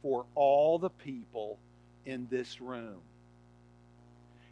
for 0.02 0.26
all 0.34 0.78
the 0.78 0.90
people 0.90 1.58
in 2.04 2.28
this 2.30 2.60
room. 2.60 3.00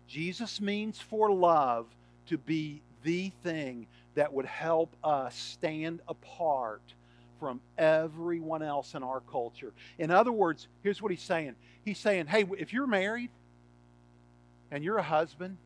Jesus 0.09 0.61
means 0.61 0.99
for 0.99 1.31
love 1.31 1.87
to 2.29 2.39
be 2.39 2.81
the 3.03 3.31
thing 3.43 3.87
that 4.15 4.33
would 4.33 4.47
help 4.47 4.97
us 5.05 5.37
stand 5.37 6.01
apart 6.09 6.83
from 7.39 7.61
everyone 7.77 8.63
else 8.63 8.95
in 8.95 9.03
our 9.03 9.21
culture. 9.21 9.73
In 9.99 10.11
other 10.11 10.33
words, 10.33 10.69
here's 10.83 11.03
what 11.03 11.11
he's 11.11 11.23
saying 11.23 11.55
He's 11.85 11.99
saying, 11.99 12.27
hey, 12.27 12.45
if 12.59 12.73
you're 12.73 12.87
married, 12.87 13.31
and 14.71 14.83
you're 14.83 14.97
a 14.97 15.03
husband, 15.03 15.59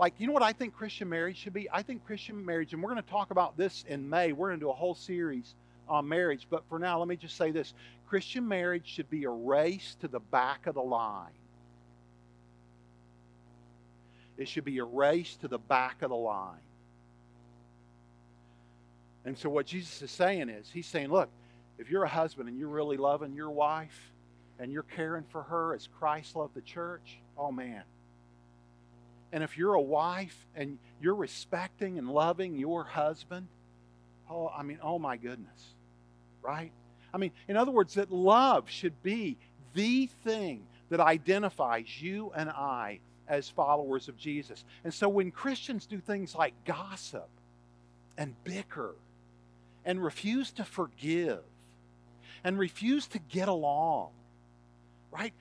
like, 0.00 0.14
you 0.16 0.26
know 0.26 0.32
what 0.32 0.42
I 0.42 0.54
think 0.54 0.72
Christian 0.72 1.10
marriage 1.10 1.36
should 1.36 1.52
be? 1.52 1.68
I 1.70 1.82
think 1.82 2.06
Christian 2.06 2.42
marriage, 2.42 2.72
and 2.72 2.82
we're 2.82 2.90
going 2.90 3.02
to 3.04 3.10
talk 3.10 3.30
about 3.30 3.58
this 3.58 3.84
in 3.86 4.08
May, 4.08 4.32
we're 4.32 4.48
going 4.48 4.58
to 4.58 4.64
do 4.64 4.70
a 4.70 4.74
whole 4.74 4.94
series 4.94 5.54
on 5.86 6.08
marriage. 6.08 6.46
But 6.48 6.66
for 6.70 6.78
now, 6.78 6.98
let 6.98 7.06
me 7.06 7.16
just 7.16 7.36
say 7.36 7.50
this 7.50 7.74
Christian 8.08 8.48
marriage 8.48 8.86
should 8.86 9.10
be 9.10 9.24
a 9.24 9.30
race 9.30 9.98
to 10.00 10.08
the 10.08 10.18
back 10.18 10.66
of 10.66 10.74
the 10.74 10.82
line. 10.82 11.32
It 14.38 14.48
should 14.48 14.64
be 14.64 14.78
a 14.78 14.84
race 14.84 15.36
to 15.42 15.48
the 15.48 15.58
back 15.58 16.00
of 16.00 16.08
the 16.08 16.16
line. 16.16 16.56
And 19.26 19.36
so, 19.36 19.50
what 19.50 19.66
Jesus 19.66 20.00
is 20.00 20.10
saying 20.10 20.48
is, 20.48 20.70
He's 20.72 20.86
saying, 20.86 21.10
look, 21.10 21.28
if 21.78 21.90
you're 21.90 22.04
a 22.04 22.08
husband 22.08 22.48
and 22.48 22.58
you're 22.58 22.68
really 22.68 22.96
loving 22.96 23.34
your 23.34 23.50
wife 23.50 24.12
and 24.58 24.72
you're 24.72 24.82
caring 24.82 25.24
for 25.28 25.42
her 25.42 25.74
as 25.74 25.90
Christ 25.98 26.36
loved 26.36 26.54
the 26.54 26.62
church, 26.62 27.18
oh 27.36 27.52
man. 27.52 27.82
And 29.32 29.44
if 29.44 29.56
you're 29.56 29.74
a 29.74 29.80
wife 29.80 30.46
and 30.54 30.78
you're 31.00 31.14
respecting 31.14 31.98
and 31.98 32.08
loving 32.08 32.56
your 32.56 32.84
husband, 32.84 33.48
oh, 34.28 34.50
I 34.56 34.62
mean, 34.62 34.78
oh 34.82 34.98
my 34.98 35.16
goodness, 35.16 35.74
right? 36.42 36.72
I 37.12 37.18
mean, 37.18 37.32
in 37.48 37.56
other 37.56 37.72
words, 37.72 37.94
that 37.94 38.10
love 38.10 38.68
should 38.68 39.02
be 39.02 39.36
the 39.74 40.06
thing 40.24 40.66
that 40.90 41.00
identifies 41.00 42.02
you 42.02 42.32
and 42.34 42.50
I 42.50 43.00
as 43.28 43.48
followers 43.48 44.08
of 44.08 44.16
Jesus. 44.16 44.64
And 44.82 44.92
so 44.92 45.08
when 45.08 45.30
Christians 45.30 45.86
do 45.86 45.98
things 45.98 46.34
like 46.34 46.52
gossip 46.64 47.28
and 48.18 48.34
bicker 48.44 48.94
and 49.84 50.02
refuse 50.02 50.50
to 50.52 50.64
forgive 50.64 51.40
and 52.42 52.58
refuse 52.58 53.06
to 53.08 53.18
get 53.18 53.48
along, 53.48 54.10
right? 55.12 55.32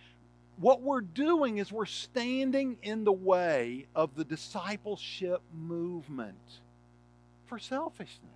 What 0.59 0.81
we're 0.81 1.01
doing 1.01 1.57
is 1.57 1.71
we're 1.71 1.85
standing 1.85 2.77
in 2.83 3.05
the 3.05 3.13
way 3.13 3.87
of 3.95 4.15
the 4.15 4.25
discipleship 4.25 5.41
movement 5.53 6.35
for 7.47 7.57
selfishness 7.57 8.29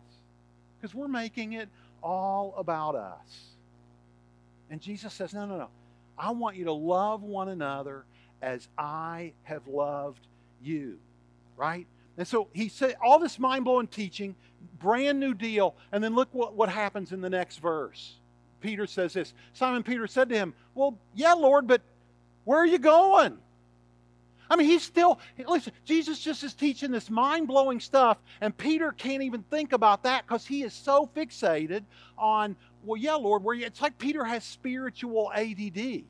because 0.80 0.96
we're 0.96 1.10
making 1.10 1.54
it 1.54 1.68
all 2.02 2.54
about 2.58 2.96
us. 2.96 3.50
And 4.70 4.80
Jesus 4.80 5.14
says, 5.14 5.34
No, 5.34 5.46
no, 5.46 5.58
no. 5.58 5.68
I 6.18 6.32
want 6.32 6.56
you 6.56 6.66
to 6.66 6.72
love 6.72 7.24
one 7.24 7.50
another 7.50 8.06
as 8.42 8.70
I 8.78 9.34
have 9.44 9.68
loved 9.68 10.26
you. 10.62 11.00
Right? 11.58 11.88
And 12.18 12.28
so 12.28 12.48
he 12.54 12.70
said 12.70 12.96
all 13.04 13.20
this 13.20 13.38
mind 13.38 13.66
blowing 13.66 13.88
teaching, 13.88 14.36
brand 14.80 15.20
new 15.20 15.34
deal. 15.34 15.76
And 15.92 16.02
then 16.02 16.16
look 16.16 16.30
what, 16.32 16.54
what 16.56 16.70
happens 16.70 17.12
in 17.12 17.20
the 17.20 17.30
next 17.30 17.58
verse. 17.58 18.16
Peter 18.62 18.88
says 18.88 19.14
this 19.14 19.34
Simon 19.52 19.84
Peter 19.84 20.08
said 20.08 20.30
to 20.30 20.36
him, 20.36 20.54
Well, 20.74 20.98
yeah, 21.14 21.34
Lord, 21.34 21.68
but 21.68 21.82
where 22.46 22.60
are 22.60 22.66
you 22.66 22.80
going? 22.80 23.38
I 24.50 24.56
mean, 24.56 24.68
he's 24.68 24.84
still, 24.84 25.20
listen, 25.48 25.74
Jesus 25.86 26.20
just 26.20 26.44
is 26.44 26.54
teaching 26.54 26.92
this 26.92 27.10
mind 27.10 27.48
blowing 27.48 27.80
stuff, 27.80 28.18
and 28.42 28.56
Peter 28.56 28.92
can't 28.92 29.24
even 29.24 29.44
think 29.44 29.74
about 29.74 30.04
that 30.04 30.28
because 30.28 30.46
he 30.46 30.64
is 30.64 30.74
so 30.74 31.10
fixated 31.16 31.84
on, 32.18 32.56
well, 32.84 32.98
yeah, 32.98 33.16
Lord, 33.16 33.44
where 33.44 33.56
you, 33.56 33.66
it's 33.66 33.82
like 33.82 33.98
Peter 33.98 34.24
has 34.24 34.44
spiritual 34.44 35.32
ADD 35.34 36.04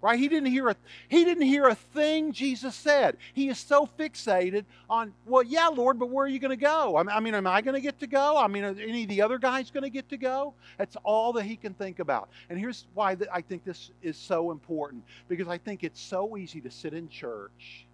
right? 0.00 0.18
He 0.18 0.28
didn't 0.28 0.50
hear 0.50 0.68
a 0.68 0.76
he 1.08 1.24
didn't 1.24 1.44
hear 1.44 1.66
a 1.68 1.74
thing 1.74 2.32
jesus 2.32 2.74
said. 2.74 3.16
He 3.32 3.48
is 3.48 3.58
so 3.58 3.88
fixated 3.98 4.64
on 4.88 5.12
well 5.26 5.42
yeah 5.42 5.68
lord 5.68 5.98
but 5.98 6.10
where 6.10 6.26
are 6.26 6.28
you 6.28 6.38
going 6.38 6.50
to 6.50 6.56
go? 6.56 6.96
I 6.96 7.20
mean, 7.20 7.34
am 7.34 7.46
i 7.46 7.60
going 7.60 7.74
to 7.74 7.80
get 7.80 7.98
to 8.00 8.06
go? 8.06 8.36
I 8.36 8.46
mean 8.46 8.64
any 8.64 9.04
of 9.04 9.08
the 9.08 9.22
other 9.22 9.38
guys 9.38 9.70
going 9.70 9.84
to 9.84 9.90
get 9.90 10.08
to 10.10 10.16
go? 10.16 10.54
That's 10.78 10.96
all 11.02 11.32
that 11.34 11.44
he 11.44 11.56
can 11.56 11.74
think 11.74 11.98
about. 11.98 12.28
And 12.50 12.58
here's 12.58 12.86
why 12.94 13.16
i 13.32 13.40
think 13.40 13.64
this 13.64 13.90
is 14.02 14.16
so 14.16 14.50
important 14.50 15.02
because 15.28 15.48
i 15.48 15.58
think 15.58 15.84
it's 15.84 16.00
so 16.00 16.36
easy 16.36 16.60
to 16.60 16.70
sit 16.70 16.94
in 16.94 17.08
church 17.08 17.86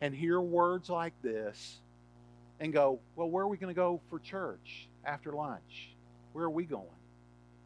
and 0.00 0.14
hear 0.14 0.40
words 0.40 0.88
like 0.88 1.12
this 1.22 1.80
and 2.60 2.72
go 2.72 2.98
well 3.16 3.28
where 3.28 3.44
are 3.44 3.48
we 3.48 3.56
going 3.56 3.72
to 3.72 3.78
go 3.78 4.00
for 4.08 4.18
church 4.18 4.88
after 5.04 5.32
lunch? 5.32 5.90
Where 6.32 6.44
are 6.44 6.50
we 6.50 6.64
going? 6.64 6.86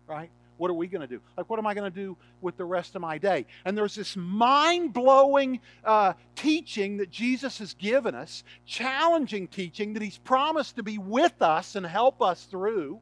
Right 0.07 0.31
what 0.57 0.71
are 0.71 0.75
we 0.75 0.87
going 0.87 1.03
to 1.03 1.07
do? 1.07 1.21
Like, 1.37 1.49
what 1.49 1.59
am 1.59 1.67
I 1.67 1.75
going 1.75 1.91
to 1.91 1.97
do 1.97 2.17
with 2.41 2.57
the 2.57 2.65
rest 2.65 2.95
of 2.95 3.03
my 3.03 3.19
day? 3.19 3.47
And 3.65 3.77
there's 3.77 3.95
this 3.95 4.17
mind 4.17 4.93
blowing 4.93 5.61
uh, 5.85 6.15
teaching 6.35 6.99
that 6.99 7.11
Jesus 7.11 7.59
has 7.59 7.75
given 7.75 8.15
us, 8.15 8.45
challenging 8.65 9.49
teaching 9.49 9.95
that 9.95 10.03
He's 10.03 10.19
promised 10.19 10.77
to 10.77 10.83
be 10.83 10.99
with 10.99 11.41
us 11.43 11.77
and 11.77 11.87
help 11.87 12.23
us 12.23 12.45
through, 12.45 13.01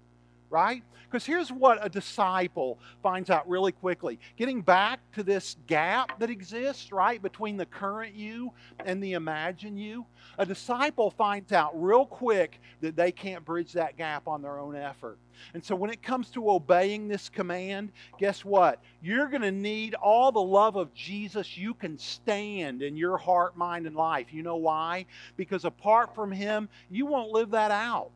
right? 0.55 0.85
Because 1.11 1.27
here's 1.27 1.51
what 1.51 1.85
a 1.85 1.89
disciple 1.89 2.79
finds 3.03 3.29
out 3.29 3.49
really 3.49 3.73
quickly 3.73 4.21
getting 4.37 4.63
back 4.63 5.01
to 5.15 5.25
this 5.25 5.57
gap 5.67 6.19
that 6.21 6.31
exists, 6.31 6.93
right, 6.93 7.21
between 7.21 7.57
the 7.57 7.67
current 7.67 8.15
you 8.15 8.53
and 8.85 9.03
the 9.03 9.15
imagined 9.15 9.81
you. 9.81 10.07
A 10.39 10.47
disciple 10.47 11.11
finds 11.11 11.51
out 11.51 11.73
real 11.75 12.07
quick 12.07 12.61
that 12.83 12.95
they 12.95 13.11
can't 13.11 13.45
bridge 13.45 13.73
that 13.73 13.97
gap 13.97 14.29
on 14.29 14.43
their 14.43 14.61
own 14.61 14.77
effort. 14.77 15.19
And 15.55 15.65
so 15.65 15.75
when 15.75 15.91
it 15.91 16.05
comes 16.05 16.31
to 16.31 16.51
obeying 16.51 17.09
this 17.09 17.29
command, 17.29 17.91
guess 18.19 18.45
what? 18.45 18.81
You're 19.03 19.29
going 19.29 19.43
to 19.43 19.51
need 19.51 19.95
all 19.95 20.31
the 20.31 20.41
love 20.41 20.77
of 20.77 20.95
Jesus 20.95 21.59
you 21.59 21.75
can 21.75 21.99
stand 21.99 22.81
in 22.81 22.97
your 22.97 23.19
heart, 23.19 23.57
mind, 23.57 23.89
and 23.89 23.97
life. 23.97 24.33
You 24.33 24.45
know 24.45 24.57
why? 24.57 25.07
Because 25.37 25.65
apart 25.65 26.15
from 26.15 26.31
Him, 26.31 26.69
you 26.91 27.07
won't 27.07 27.33
live 27.33 27.51
that 27.51 27.73
out. 27.73 28.13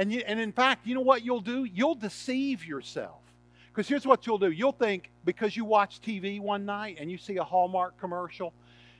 And, 0.00 0.10
you, 0.10 0.22
and 0.26 0.40
in 0.40 0.50
fact, 0.50 0.86
you 0.86 0.94
know 0.94 1.02
what 1.02 1.26
you'll 1.26 1.42
do? 1.42 1.64
You'll 1.64 1.94
deceive 1.94 2.64
yourself. 2.64 3.20
Because 3.68 3.86
here's 3.86 4.06
what 4.06 4.26
you'll 4.26 4.38
do 4.38 4.50
you'll 4.50 4.72
think 4.72 5.10
because 5.26 5.54
you 5.54 5.66
watch 5.66 6.00
TV 6.00 6.40
one 6.40 6.64
night 6.64 6.96
and 6.98 7.10
you 7.10 7.18
see 7.18 7.36
a 7.36 7.44
Hallmark 7.44 8.00
commercial 8.00 8.54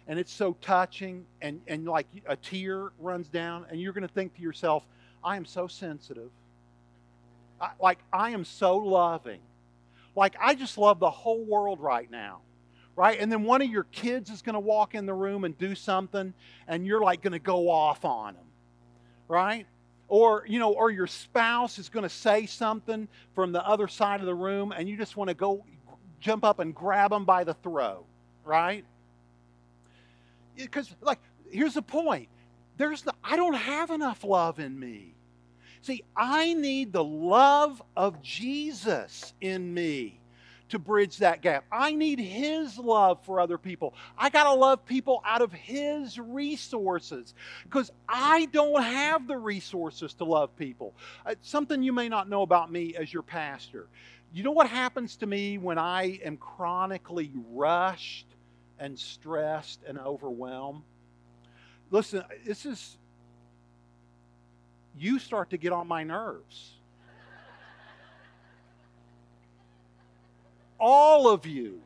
and 0.07 0.19
it's 0.19 0.31
so 0.31 0.59
touching 0.61 1.25
and, 1.41 1.63
and 1.67 1.87
like 1.87 2.07
a 2.27 2.37
tear 2.37 2.91
runs 2.99 3.29
down, 3.29 3.65
and 3.71 3.81
you're 3.81 3.95
going 3.95 4.07
to 4.07 4.13
think 4.13 4.35
to 4.35 4.43
yourself, 4.43 4.83
I 5.25 5.37
am 5.37 5.47
so 5.47 5.69
sensitive. 5.69 6.29
I, 7.59 7.71
like, 7.81 8.01
I 8.13 8.31
am 8.31 8.45
so 8.45 8.77
loving. 8.77 9.41
Like, 10.15 10.35
I 10.39 10.55
just 10.55 10.77
love 10.77 10.99
the 10.99 11.11
whole 11.11 11.43
world 11.43 11.81
right 11.81 12.11
now. 12.11 12.41
Right? 12.95 13.19
And 13.19 13.33
then 13.33 13.45
one 13.45 13.63
of 13.63 13.71
your 13.71 13.85
kids 13.85 14.29
is 14.29 14.43
going 14.43 14.55
to 14.55 14.61
walk 14.61 14.95
in 14.95 15.07
the 15.07 15.15
room 15.15 15.45
and 15.45 15.57
do 15.57 15.75
something, 15.75 16.35
and 16.69 16.87
you're 16.87 17.01
like 17.01 17.23
going 17.23 17.33
to 17.33 17.39
go 17.39 17.71
off 17.71 18.05
on 18.05 18.35
them. 18.35 18.45
Right? 19.29 19.67
Or, 20.11 20.45
you 20.47 20.59
know, 20.59 20.73
or 20.73 20.91
your 20.91 21.07
spouse 21.07 21.79
is 21.79 21.89
going 21.89 22.03
to 22.03 22.11
say 22.11 22.45
something 22.45 23.09
from 23.35 23.53
the 23.53 23.67
other 23.67 23.89
side 23.89 24.21
of 24.21 24.27
the 24.27 24.35
room, 24.35 24.73
and 24.77 24.89
you 24.89 24.99
just 24.99 25.17
want 25.17 25.29
to 25.29 25.35
go 25.35 25.65
jump 26.21 26.45
up 26.45 26.59
and 26.59 26.75
grab 26.75 27.11
them 27.11 27.25
by 27.25 27.45
the 27.45 27.55
throat. 27.55 28.05
Right? 28.45 28.85
Because, 30.57 30.95
like, 31.01 31.21
here's 31.51 31.75
the 31.75 31.83
point 31.83 32.29
there's 32.77 33.03
the, 33.03 33.15
I 33.25 33.37
don't 33.37 33.55
have 33.55 33.91
enough 33.91 34.25
love 34.25 34.59
in 34.59 34.79
me. 34.79 35.15
See, 35.83 36.05
I 36.15 36.53
need 36.53 36.93
the 36.93 37.05
love 37.05 37.83
of 37.97 38.21
Jesus 38.21 39.33
in 39.41 39.73
me 39.73 40.20
to 40.71 40.79
bridge 40.79 41.19
that 41.19 41.43
gap. 41.43 41.65
I 41.71 41.93
need 41.93 42.19
His 42.19 42.79
love 42.79 43.25
for 43.25 43.41
other 43.41 43.59
people. 43.59 43.95
I 44.17 44.31
got 44.31 44.45
to 44.45 44.55
love 44.55 44.85
people 44.85 45.23
out 45.25 45.43
of 45.43 45.53
His 45.53 46.19
resources 46.19 47.35
because 47.65 47.91
I 48.09 48.47
don't 48.47 48.83
have 48.83 49.27
the 49.27 49.37
resources 49.37 50.15
to 50.15 50.25
love 50.25 50.57
people. 50.57 50.95
Uh, 51.25 51.35
something 51.43 51.83
you 51.83 51.93
may 51.93 52.09
not 52.09 52.29
know 52.29 52.43
about 52.43 52.73
me 52.73 52.95
as 52.97 53.13
your 53.13 53.23
pastor. 53.23 53.89
You 54.33 54.43
know 54.45 54.53
what 54.53 54.69
happens 54.69 55.17
to 55.17 55.27
me 55.27 55.59
when 55.59 55.79
I 55.79 56.21
am 56.25 56.37
chronically 56.37 57.33
rushed 57.51 58.27
and 58.79 58.99
stressed 58.99 59.81
and 59.87 59.99
overwhelmed? 59.99 60.83
Listen, 61.91 62.23
this 62.47 62.65
is 62.65 62.97
you 64.97 65.19
start 65.19 65.51
to 65.51 65.57
get 65.57 65.73
on 65.73 65.89
my 65.89 66.05
nerves. 66.05 66.75
All 70.81 71.29
of 71.29 71.47
you. 71.47 71.81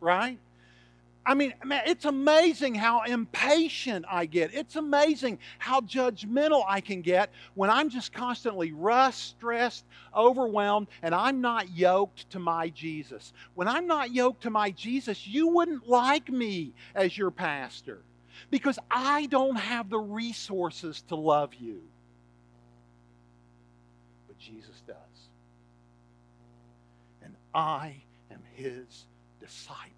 Right? 0.00 0.38
I 1.26 1.34
mean, 1.34 1.54
man, 1.64 1.82
it's 1.86 2.04
amazing 2.04 2.74
how 2.74 3.02
impatient 3.02 4.04
I 4.10 4.26
get. 4.26 4.52
It's 4.52 4.76
amazing 4.76 5.38
how 5.58 5.80
judgmental 5.80 6.64
I 6.68 6.82
can 6.82 7.00
get 7.00 7.32
when 7.54 7.70
I'm 7.70 7.88
just 7.88 8.12
constantly 8.12 8.72
rushed, 8.72 9.30
stressed, 9.30 9.86
overwhelmed, 10.14 10.88
and 11.02 11.14
I'm 11.14 11.40
not 11.40 11.74
yoked 11.74 12.28
to 12.30 12.38
my 12.38 12.68
Jesus. 12.68 13.32
When 13.54 13.68
I'm 13.68 13.86
not 13.86 14.12
yoked 14.12 14.42
to 14.42 14.50
my 14.50 14.70
Jesus, 14.70 15.26
you 15.26 15.48
wouldn't 15.48 15.88
like 15.88 16.28
me 16.30 16.74
as 16.94 17.16
your 17.16 17.30
pastor 17.30 18.02
because 18.50 18.78
I 18.90 19.24
don't 19.26 19.56
have 19.56 19.88
the 19.88 19.98
resources 19.98 21.02
to 21.08 21.16
love 21.16 21.54
you. 21.54 21.80
But 24.26 24.38
Jesus 24.38 24.82
does. 24.86 24.96
I 27.54 28.02
am 28.30 28.40
his 28.54 29.06
disciple. 29.40 29.90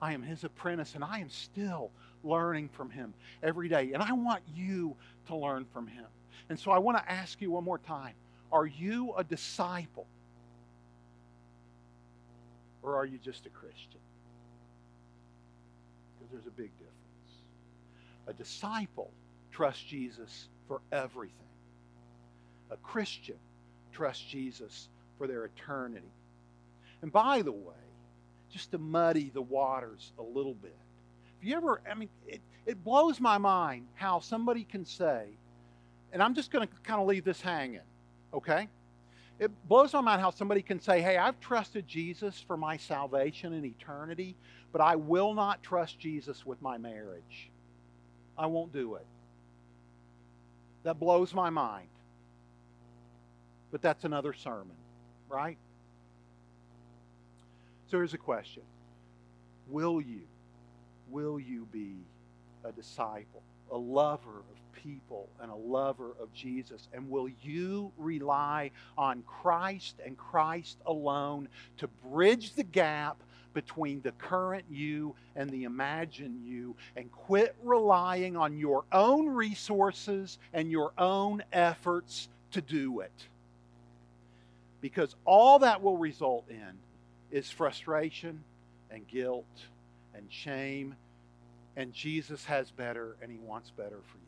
I 0.00 0.12
am 0.12 0.22
his 0.22 0.44
apprentice, 0.44 0.94
and 0.94 1.04
I 1.04 1.18
am 1.18 1.28
still 1.28 1.90
learning 2.24 2.68
from 2.68 2.90
him 2.90 3.14
every 3.42 3.68
day. 3.68 3.92
And 3.92 4.02
I 4.02 4.12
want 4.12 4.42
you 4.54 4.96
to 5.26 5.36
learn 5.36 5.66
from 5.72 5.86
him. 5.86 6.06
And 6.48 6.58
so 6.58 6.70
I 6.70 6.78
want 6.78 6.98
to 6.98 7.10
ask 7.10 7.40
you 7.40 7.50
one 7.50 7.64
more 7.64 7.78
time 7.78 8.14
Are 8.50 8.66
you 8.66 9.14
a 9.16 9.24
disciple? 9.24 10.06
Or 12.82 12.96
are 12.96 13.04
you 13.04 13.18
just 13.18 13.44
a 13.44 13.50
Christian? 13.50 14.00
Because 16.18 16.32
there's 16.32 16.46
a 16.46 16.56
big 16.56 16.70
difference. 16.78 16.94
A 18.28 18.32
disciple 18.32 19.10
trusts 19.50 19.82
Jesus 19.82 20.48
for 20.68 20.80
everything. 20.92 21.34
A 22.70 22.76
Christian 22.76 23.36
trusts 23.92 24.24
Jesus 24.24 24.88
for 25.18 25.26
their 25.26 25.44
eternity. 25.44 26.12
And 27.02 27.12
by 27.12 27.42
the 27.42 27.52
way, 27.52 27.74
just 28.50 28.70
to 28.70 28.78
muddy 28.78 29.30
the 29.34 29.42
waters 29.42 30.12
a 30.18 30.22
little 30.22 30.54
bit, 30.54 30.76
if 31.40 31.46
you 31.46 31.56
ever, 31.56 31.80
I 31.88 31.94
mean, 31.94 32.08
it, 32.26 32.40
it 32.64 32.82
blows 32.82 33.20
my 33.20 33.38
mind 33.38 33.86
how 33.94 34.20
somebody 34.20 34.64
can 34.64 34.84
say, 34.84 35.26
and 36.12 36.22
I'm 36.22 36.34
just 36.34 36.50
going 36.50 36.66
to 36.66 36.74
kind 36.82 37.00
of 37.00 37.06
leave 37.06 37.24
this 37.24 37.40
hanging, 37.40 37.80
okay? 38.32 38.68
It 39.38 39.50
blows 39.68 39.92
my 39.92 40.00
mind 40.00 40.20
how 40.20 40.30
somebody 40.30 40.62
can 40.62 40.80
say, 40.80 41.00
hey, 41.00 41.16
I've 41.16 41.38
trusted 41.38 41.86
Jesus 41.86 42.42
for 42.46 42.56
my 42.56 42.76
salvation 42.76 43.52
and 43.52 43.64
eternity, 43.64 44.34
but 44.72 44.80
I 44.80 44.96
will 44.96 45.34
not 45.34 45.62
trust 45.62 45.98
Jesus 46.00 46.44
with 46.44 46.60
my 46.60 46.78
marriage. 46.78 47.50
I 48.36 48.46
won't 48.46 48.72
do 48.72 48.96
it. 48.96 49.06
That 50.82 50.98
blows 50.98 51.34
my 51.34 51.50
mind. 51.50 51.88
But 53.70 53.82
that's 53.82 54.04
another 54.04 54.32
sermon, 54.32 54.76
right? 55.28 55.58
So 57.90 57.96
here's 57.96 58.14
a 58.14 58.18
question 58.18 58.62
Will 59.68 60.00
you, 60.00 60.22
will 61.10 61.38
you 61.38 61.66
be 61.72 61.96
a 62.64 62.72
disciple, 62.72 63.42
a 63.70 63.76
lover 63.76 64.38
of 64.38 64.82
people, 64.82 65.28
and 65.40 65.50
a 65.50 65.56
lover 65.56 66.12
of 66.20 66.32
Jesus? 66.32 66.88
And 66.92 67.10
will 67.10 67.28
you 67.42 67.92
rely 67.96 68.70
on 68.96 69.22
Christ 69.22 69.96
and 70.04 70.16
Christ 70.16 70.78
alone 70.86 71.48
to 71.78 71.88
bridge 71.88 72.54
the 72.54 72.64
gap 72.64 73.22
between 73.54 74.00
the 74.02 74.12
current 74.12 74.64
you 74.70 75.14
and 75.34 75.50
the 75.50 75.64
imagined 75.64 76.44
you 76.44 76.76
and 76.94 77.10
quit 77.10 77.56
relying 77.62 78.36
on 78.36 78.56
your 78.56 78.84
own 78.92 79.28
resources 79.28 80.38
and 80.52 80.70
your 80.70 80.92
own 80.98 81.42
efforts 81.52 82.28
to 82.52 82.60
do 82.60 83.00
it? 83.00 83.28
Because 84.80 85.14
all 85.24 85.60
that 85.60 85.82
will 85.82 85.96
result 85.96 86.48
in 86.48 86.78
is 87.30 87.50
frustration 87.50 88.44
and 88.90 89.06
guilt 89.06 89.46
and 90.14 90.30
shame. 90.30 90.94
And 91.76 91.92
Jesus 91.92 92.44
has 92.46 92.70
better 92.70 93.16
and 93.22 93.30
he 93.30 93.38
wants 93.38 93.70
better 93.70 94.00
for 94.06 94.18